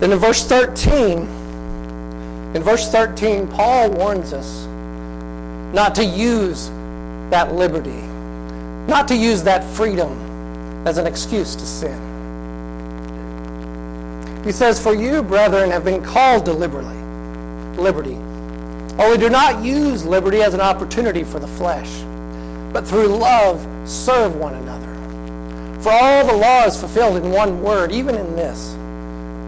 Then 0.00 0.12
in 0.12 0.18
verse 0.18 0.44
13, 0.44 1.20
in 2.54 2.62
verse 2.62 2.90
13, 2.90 3.48
Paul 3.48 3.90
warns 3.90 4.32
us 4.32 4.66
not 5.74 5.94
to 5.94 6.04
use 6.04 6.68
that 7.30 7.52
liberty, 7.54 8.02
not 8.88 9.08
to 9.08 9.16
use 9.16 9.42
that 9.44 9.64
freedom 9.64 10.86
as 10.86 10.98
an 10.98 11.06
excuse 11.06 11.54
to 11.56 11.66
sin. 11.66 12.00
He 14.44 14.52
says, 14.52 14.80
For 14.80 14.94
you, 14.94 15.22
brethren, 15.22 15.70
have 15.70 15.84
been 15.84 16.04
called 16.04 16.44
to 16.44 16.52
liberty. 16.52 16.86
Liberty. 17.80 18.16
Only 18.98 19.18
do 19.18 19.30
not 19.30 19.64
use 19.64 20.04
liberty 20.04 20.42
as 20.42 20.54
an 20.54 20.60
opportunity 20.60 21.24
for 21.24 21.40
the 21.40 21.48
flesh, 21.48 21.90
but 22.72 22.86
through 22.86 23.08
love 23.08 23.66
serve 23.88 24.36
one 24.36 24.54
another. 24.54 25.82
For 25.82 25.90
all 25.90 26.26
the 26.26 26.36
law 26.36 26.64
is 26.64 26.78
fulfilled 26.78 27.16
in 27.16 27.32
one 27.32 27.62
word, 27.62 27.90
even 27.90 28.14
in 28.14 28.36
this 28.36 28.76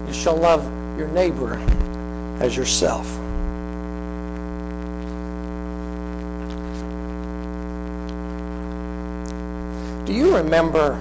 you 0.07 0.13
shall 0.13 0.35
love 0.37 0.63
your 0.97 1.07
neighbor 1.09 1.55
as 2.39 2.55
yourself. 2.55 3.05
Do 10.05 10.13
you 10.13 10.35
remember 10.35 10.97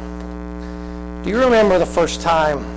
do 1.23 1.31
you 1.31 1.40
remember 1.40 1.79
the 1.79 1.87
first 1.87 2.21
time 2.21 2.77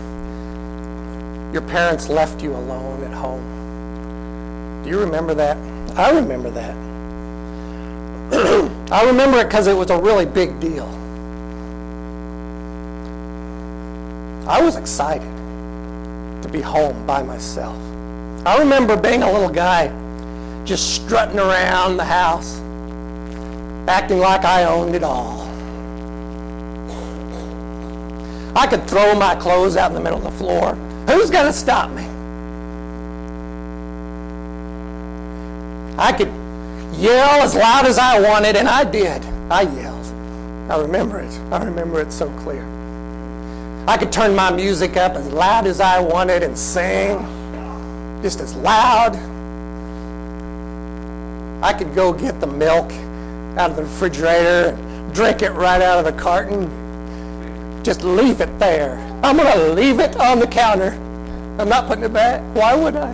your 1.53 1.61
parents 1.63 2.09
left 2.09 2.43
you 2.43 2.55
alone 2.55 3.03
at 3.03 3.11
home. 3.11 4.83
Do 4.83 4.89
you 4.89 4.99
remember 4.99 5.33
that? 5.33 5.57
I 5.97 6.11
remember 6.11 6.51
that. 6.51 6.75
I 8.91 9.05
remember 9.05 9.39
it 9.39 9.45
because 9.45 9.67
it 9.67 9.75
was 9.75 9.89
a 9.89 9.99
really 9.99 10.25
big 10.25 10.59
deal. 10.59 10.87
I 14.47 14.61
was 14.61 14.75
excited 14.75 15.38
to 16.41 16.49
be 16.49 16.61
home 16.61 17.05
by 17.05 17.23
myself. 17.23 17.77
I 18.45 18.57
remember 18.59 18.95
being 18.95 19.23
a 19.23 19.31
little 19.31 19.49
guy 19.49 19.87
just 20.65 20.95
strutting 20.95 21.39
around 21.39 21.97
the 21.97 22.05
house, 22.05 22.59
acting 23.87 24.19
like 24.19 24.45
I 24.45 24.65
owned 24.65 24.95
it 24.95 25.03
all. 25.03 25.39
I 28.55 28.67
could 28.67 28.87
throw 28.87 29.15
my 29.15 29.35
clothes 29.35 29.77
out 29.77 29.91
in 29.91 29.95
the 29.95 30.01
middle 30.01 30.17
of 30.17 30.23
the 30.23 30.31
floor 30.31 30.77
Who's 31.09 31.31
going 31.31 31.47
to 31.47 31.53
stop 31.53 31.89
me? 31.89 32.03
I 35.97 36.11
could 36.11 36.27
yell 36.99 37.41
as 37.41 37.55
loud 37.55 37.87
as 37.87 37.97
I 37.97 38.19
wanted, 38.21 38.55
and 38.55 38.69
I 38.69 38.83
did. 38.83 39.25
I 39.49 39.63
yelled. 39.63 40.05
I 40.71 40.79
remember 40.79 41.19
it. 41.19 41.33
I 41.51 41.63
remember 41.63 41.99
it 41.99 42.11
so 42.11 42.29
clear. 42.41 42.63
I 43.87 43.97
could 43.97 44.11
turn 44.11 44.35
my 44.35 44.51
music 44.51 44.97
up 44.97 45.13
as 45.13 45.31
loud 45.31 45.65
as 45.65 45.79
I 45.79 45.99
wanted 45.99 46.43
and 46.43 46.57
sing 46.57 47.17
just 48.21 48.39
as 48.39 48.55
loud. 48.55 49.15
I 51.63 51.73
could 51.73 51.93
go 51.93 52.13
get 52.13 52.39
the 52.39 52.47
milk 52.47 52.91
out 53.57 53.71
of 53.71 53.75
the 53.75 53.83
refrigerator 53.83 54.75
and 54.75 55.13
drink 55.13 55.41
it 55.41 55.51
right 55.51 55.81
out 55.81 55.99
of 55.99 56.05
the 56.05 56.21
carton. 56.21 57.83
Just 57.83 58.03
leave 58.03 58.41
it 58.41 58.59
there. 58.59 58.97
I'm 59.23 59.37
going 59.37 59.57
to 59.57 59.73
leave 59.73 59.99
it 59.99 60.15
on 60.17 60.39
the 60.39 60.47
counter. 60.47 60.91
I'm 61.59 61.67
not 61.67 61.87
putting 61.87 62.05
it 62.05 62.13
back. 62.13 62.41
Why 62.55 62.75
would 62.75 62.95
I? 62.95 63.09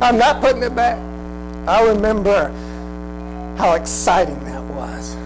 I'm 0.00 0.18
not 0.18 0.40
putting 0.40 0.62
it 0.62 0.74
back. 0.74 0.98
I 1.68 1.86
remember 1.86 2.48
how 3.58 3.74
exciting 3.74 4.38
that 4.44 4.62
was. 4.62 5.16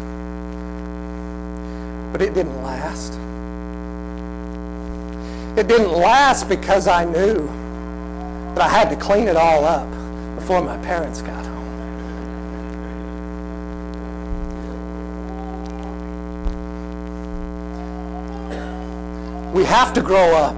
But 2.13 2.23
it 2.23 2.35
didn't 2.35 2.63
last. 2.63 3.13
It 5.57 5.67
didn't 5.67 5.93
last 5.93 6.49
because 6.49 6.87
I 6.87 7.05
knew 7.05 7.47
that 8.55 8.63
I 8.63 8.69
had 8.69 8.89
to 8.91 8.97
clean 8.97 9.27
it 9.29 9.37
all 9.37 9.65
up 9.65 9.89
before 10.37 10.63
my 10.63 10.77
parents 10.79 11.23
got 11.23 11.45
home. 11.45 11.61
We 19.53 19.65
have 19.65 19.93
to 19.95 20.01
grow 20.01 20.37
up. 20.37 20.57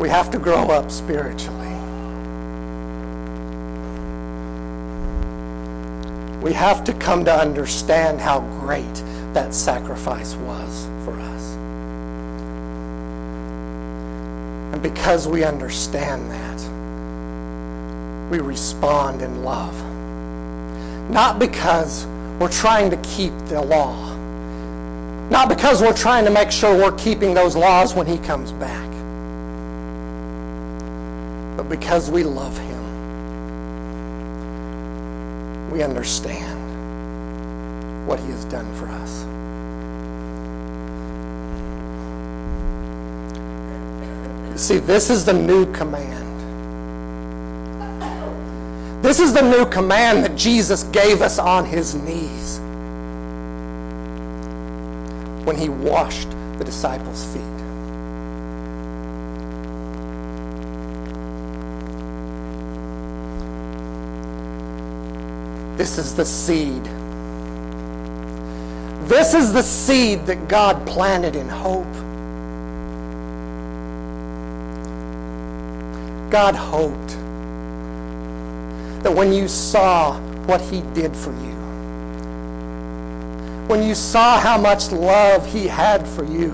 We 0.00 0.08
have 0.08 0.30
to 0.30 0.38
grow 0.38 0.68
up 0.68 0.90
spiritually. 0.90 1.58
We 6.40 6.52
have 6.54 6.84
to 6.84 6.94
come 6.94 7.24
to 7.24 7.34
understand 7.34 8.20
how 8.20 8.40
great 8.40 9.02
that 9.34 9.54
sacrifice 9.54 10.34
was 10.34 10.86
for 11.04 11.12
us. 11.12 11.54
And 14.72 14.82
because 14.82 15.28
we 15.28 15.44
understand 15.44 16.30
that, 16.30 16.60
we 18.30 18.38
respond 18.40 19.22
in 19.22 19.42
love. 19.42 19.74
Not 21.10 21.38
because 21.38 22.06
we're 22.38 22.52
trying 22.52 22.90
to 22.90 22.96
keep 22.98 23.32
the 23.46 23.60
law 23.60 24.10
not 25.30 25.48
because 25.48 25.80
we're 25.80 25.96
trying 25.96 26.24
to 26.24 26.30
make 26.30 26.50
sure 26.50 26.76
we're 26.76 26.96
keeping 26.96 27.34
those 27.34 27.54
laws 27.54 27.94
when 27.94 28.04
he 28.04 28.18
comes 28.18 28.50
back, 28.50 28.90
but 31.56 31.68
because 31.68 32.10
we 32.10 32.24
love 32.24 32.58
him. 32.58 32.80
We 35.70 35.84
understand 35.84 36.58
what 38.06 38.18
he 38.20 38.30
has 38.30 38.44
done 38.46 38.72
for 38.74 38.86
us. 38.86 39.26
See, 44.60 44.78
this 44.78 45.08
is 45.08 45.24
the 45.24 45.32
new 45.32 45.72
command. 45.72 46.20
This 49.02 49.18
is 49.18 49.32
the 49.32 49.40
new 49.40 49.64
command 49.64 50.22
that 50.22 50.36
Jesus 50.36 50.82
gave 50.84 51.22
us 51.22 51.38
on 51.38 51.64
his 51.64 51.94
knees 51.94 52.60
when 55.46 55.56
he 55.56 55.70
washed 55.70 56.28
the 56.58 56.64
disciples' 56.64 57.24
feet. 57.32 57.42
This 65.78 65.96
is 65.96 66.14
the 66.14 66.26
seed. 66.26 66.99
This 69.08 69.34
is 69.34 69.52
the 69.52 69.62
seed 69.62 70.26
that 70.26 70.48
God 70.48 70.86
planted 70.86 71.36
in 71.36 71.48
hope. 71.48 71.84
God 76.30 76.54
hoped 76.54 77.08
that 79.02 79.12
when 79.12 79.32
you 79.32 79.48
saw 79.48 80.18
what 80.46 80.60
he 80.60 80.82
did 80.94 81.16
for 81.16 81.32
you, 81.32 81.56
when 83.66 83.82
you 83.82 83.94
saw 83.94 84.38
how 84.38 84.56
much 84.58 84.92
love 84.92 85.44
he 85.46 85.66
had 85.66 86.06
for 86.06 86.24
you, 86.24 86.50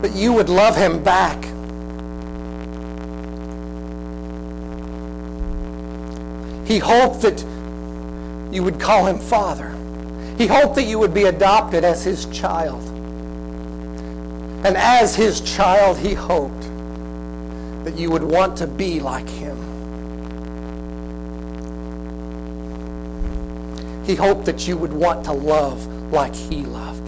that 0.00 0.14
you 0.14 0.32
would 0.32 0.48
love 0.48 0.76
him 0.76 1.02
back. 1.02 1.42
He 6.66 6.78
hoped 6.78 7.22
that 7.22 7.44
you 8.54 8.62
would 8.62 8.78
call 8.80 9.06
him 9.06 9.18
Father. 9.18 9.79
He 10.40 10.46
hoped 10.46 10.74
that 10.76 10.84
you 10.84 10.98
would 10.98 11.12
be 11.12 11.24
adopted 11.24 11.84
as 11.84 12.02
his 12.02 12.24
child. 12.24 12.82
And 14.64 14.74
as 14.74 15.14
his 15.14 15.42
child, 15.42 15.98
he 15.98 16.14
hoped 16.14 16.62
that 17.84 17.98
you 17.98 18.10
would 18.10 18.22
want 18.22 18.56
to 18.56 18.66
be 18.66 19.00
like 19.00 19.28
him. 19.28 19.58
He 24.06 24.14
hoped 24.14 24.46
that 24.46 24.66
you 24.66 24.78
would 24.78 24.94
want 24.94 25.26
to 25.26 25.32
love 25.32 25.86
like 26.10 26.34
he 26.34 26.62
loved. 26.62 27.06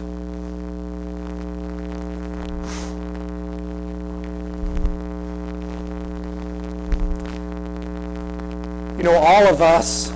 You 8.99 9.05
know, 9.05 9.17
all 9.17 9.47
of 9.49 9.63
us 9.63 10.13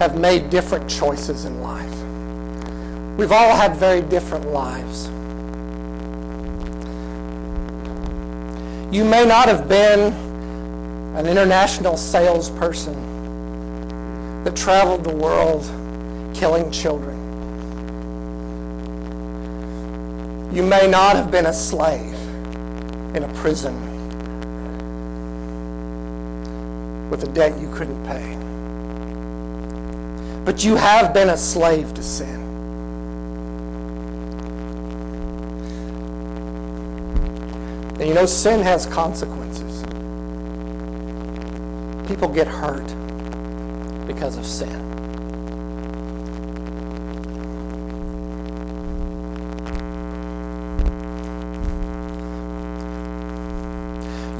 have 0.00 0.18
made 0.18 0.48
different 0.48 0.88
choices 0.88 1.44
in 1.44 1.60
life. 1.60 1.94
We've 3.18 3.32
all 3.32 3.54
had 3.54 3.76
very 3.76 4.00
different 4.00 4.50
lives. 4.50 5.08
You 8.96 9.04
may 9.04 9.26
not 9.26 9.46
have 9.46 9.68
been 9.68 10.14
an 11.16 11.26
international 11.26 11.98
salesperson 11.98 12.94
that 14.42 14.56
traveled 14.56 15.04
the 15.04 15.14
world 15.14 15.64
killing 16.34 16.70
children. 16.70 17.18
You 20.50 20.62
may 20.62 20.88
not 20.88 21.14
have 21.14 21.30
been 21.30 21.44
a 21.44 21.52
slave 21.52 22.14
in 23.14 23.22
a 23.22 23.28
prison 23.34 23.90
with 27.10 27.22
a 27.22 27.28
debt 27.28 27.58
you 27.58 27.70
couldn't 27.74 28.02
pay. 28.06 28.49
But 30.44 30.64
you 30.64 30.74
have 30.76 31.12
been 31.12 31.28
a 31.28 31.36
slave 31.36 31.92
to 31.94 32.02
sin. 32.02 32.40
And 38.00 38.08
you 38.08 38.14
know, 38.14 38.24
sin 38.24 38.60
has 38.62 38.86
consequences. 38.86 39.82
People 42.08 42.28
get 42.28 42.46
hurt 42.46 42.86
because 44.06 44.38
of 44.38 44.46
sin. 44.46 44.80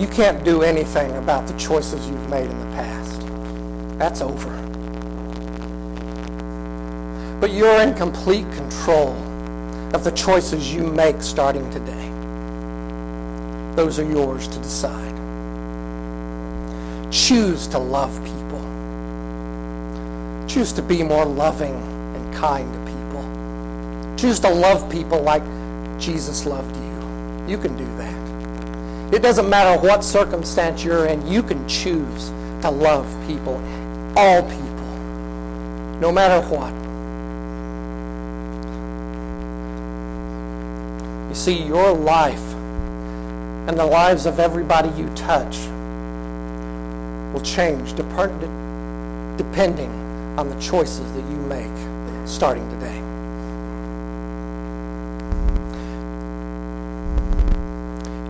You 0.00 0.08
can't 0.08 0.42
do 0.42 0.62
anything 0.62 1.14
about 1.16 1.46
the 1.46 1.52
choices 1.58 2.08
you've 2.08 2.30
made 2.30 2.50
in 2.50 2.58
the 2.58 2.76
past. 2.76 3.20
That's 3.98 4.22
over. 4.22 4.69
But 7.40 7.52
you're 7.52 7.80
in 7.80 7.94
complete 7.94 8.44
control 8.52 9.16
of 9.94 10.04
the 10.04 10.10
choices 10.10 10.72
you 10.72 10.86
make 10.86 11.22
starting 11.22 11.68
today. 11.70 12.10
Those 13.76 13.98
are 13.98 14.04
yours 14.04 14.46
to 14.48 14.58
decide. 14.58 15.16
Choose 17.10 17.66
to 17.68 17.78
love 17.78 18.14
people. 18.22 18.60
Choose 20.46 20.72
to 20.74 20.82
be 20.82 21.02
more 21.02 21.24
loving 21.24 21.74
and 22.14 22.34
kind 22.34 22.70
to 22.72 22.80
people. 22.92 24.16
Choose 24.18 24.38
to 24.40 24.50
love 24.50 24.90
people 24.90 25.22
like 25.22 25.42
Jesus 25.98 26.44
loved 26.44 26.76
you. 26.76 27.48
You 27.48 27.56
can 27.56 27.74
do 27.76 27.86
that. 27.96 29.14
It 29.14 29.22
doesn't 29.22 29.48
matter 29.48 29.80
what 29.80 30.04
circumstance 30.04 30.84
you're 30.84 31.06
in, 31.06 31.26
you 31.26 31.42
can 31.42 31.66
choose 31.66 32.28
to 32.60 32.70
love 32.70 33.06
people, 33.26 33.54
all 34.16 34.42
people, 34.42 34.86
no 35.98 36.12
matter 36.12 36.46
what. 36.46 36.79
You 41.30 41.36
see, 41.36 41.62
your 41.62 41.92
life 41.92 42.42
and 43.68 43.78
the 43.78 43.86
lives 43.86 44.26
of 44.26 44.40
everybody 44.40 44.88
you 45.00 45.08
touch 45.10 45.58
will 47.32 47.40
change 47.42 47.94
depending 47.94 49.90
on 50.36 50.48
the 50.48 50.60
choices 50.60 51.12
that 51.12 51.22
you 51.30 51.36
make 51.36 52.28
starting 52.28 52.68
today. 52.70 52.96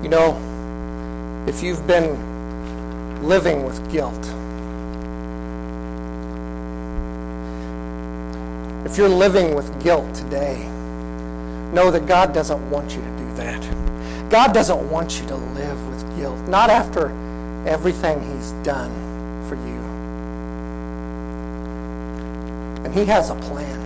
You 0.02 0.10
know, 0.10 1.46
if 1.48 1.62
you've 1.62 1.86
been 1.86 3.26
living 3.26 3.64
with 3.64 3.90
guilt, 3.90 4.26
if 8.84 8.98
you're 8.98 9.08
living 9.08 9.54
with 9.54 9.82
guilt 9.82 10.14
today, 10.14 10.68
know 11.72 11.90
that 11.90 12.06
God 12.06 12.32
doesn't 12.32 12.70
want 12.70 12.92
you 12.94 13.00
to 13.00 13.16
do 13.16 13.34
that. 13.34 14.30
God 14.30 14.52
doesn't 14.52 14.90
want 14.90 15.20
you 15.20 15.26
to 15.26 15.36
live 15.36 15.88
with 15.88 16.16
guilt, 16.16 16.38
not 16.48 16.70
after 16.70 17.10
everything 17.66 18.20
He's 18.32 18.52
done 18.64 18.90
for 19.48 19.56
you. 19.56 19.80
And 22.84 22.94
He 22.94 23.04
has 23.06 23.30
a 23.30 23.34
plan. 23.34 23.80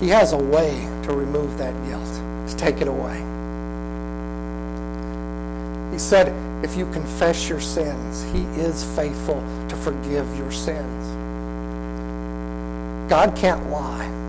He 0.00 0.08
has 0.08 0.32
a 0.32 0.38
way 0.38 0.88
to 1.04 1.12
remove 1.12 1.58
that 1.58 1.74
guilt, 1.86 2.48
to 2.48 2.56
take 2.56 2.80
it 2.80 2.88
away. 2.88 3.16
He 5.92 5.98
said, 5.98 6.32
if 6.64 6.76
you 6.76 6.86
confess 6.92 7.48
your 7.48 7.60
sins, 7.60 8.22
He 8.32 8.42
is 8.60 8.84
faithful 8.96 9.40
to 9.68 9.76
forgive 9.76 10.36
your 10.36 10.52
sins. 10.52 11.06
God 13.08 13.36
can't 13.36 13.70
lie. 13.70 14.25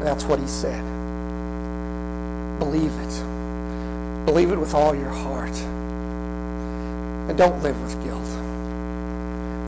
That's 0.00 0.24
what 0.24 0.38
He 0.38 0.46
said. 0.46 0.82
Believe 2.58 2.92
it. 2.98 4.26
Believe 4.26 4.50
it 4.50 4.58
with 4.58 4.74
all 4.74 4.94
your 4.94 5.10
heart. 5.10 5.56
And 7.28 7.36
don't 7.38 7.62
live 7.62 7.80
with 7.82 8.02
guilt. 8.04 8.26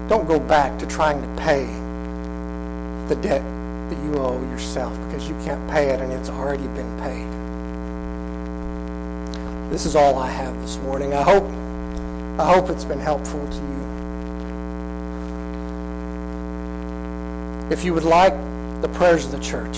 Don't 0.09 0.27
go 0.27 0.39
back 0.39 0.79
to 0.79 0.87
trying 0.87 1.23
to 1.23 1.29
pay 1.43 1.65
the 3.09 3.17
debt 3.21 3.43
that 3.89 3.99
you 4.05 4.15
owe 4.19 4.41
yourself 4.51 4.93
because 5.07 5.29
you 5.29 5.35
can't 5.45 5.71
pay 5.71 5.89
it 5.89 6.01
and 6.01 6.13
it's 6.13 6.29
already 6.29 6.67
been 6.69 7.01
paid. 7.01 7.29
This 9.71 9.87
is 9.87 9.97
all 9.97 10.19
I 10.19 10.29
have 10.29 10.61
this 10.61 10.77
morning. 10.79 11.15
I 11.15 11.23
hope 11.23 11.45
I 12.39 12.53
hope 12.55 12.71
it's 12.71 12.85
been 12.85 13.01
helpful 13.01 13.47
to 13.47 13.57
you. 13.57 13.83
If 17.71 17.85
you 17.85 17.95
would 17.95 18.05
like 18.05 18.35
the 18.83 18.89
prayers 18.89 19.25
of 19.27 19.33
the 19.33 19.41
church, 19.41 19.77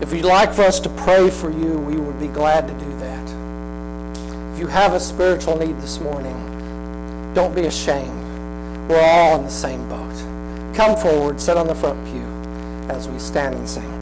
if 0.00 0.12
you'd 0.12 0.24
like 0.24 0.52
for 0.52 0.62
us 0.62 0.80
to 0.80 0.88
pray 0.90 1.30
for 1.30 1.50
you, 1.50 1.78
we 1.78 1.96
would 1.96 2.18
be 2.18 2.28
glad 2.28 2.66
to 2.66 2.74
do 2.74 2.98
that. 2.98 4.54
If 4.54 4.58
you 4.58 4.66
have 4.66 4.94
a 4.94 5.00
spiritual 5.00 5.58
need 5.58 5.78
this 5.80 6.00
morning, 6.00 7.34
don't 7.34 7.54
be 7.54 7.66
ashamed. 7.66 8.88
We're 8.88 9.00
all 9.00 9.36
in 9.36 9.44
the 9.44 9.50
same 9.50 9.88
boat. 9.88 10.14
Come 10.74 10.96
forward, 10.96 11.40
sit 11.40 11.56
on 11.56 11.66
the 11.66 11.74
front 11.74 12.04
pew 12.06 12.24
as 12.90 13.08
we 13.08 13.18
stand 13.18 13.54
and 13.54 13.68
sing. 13.68 13.99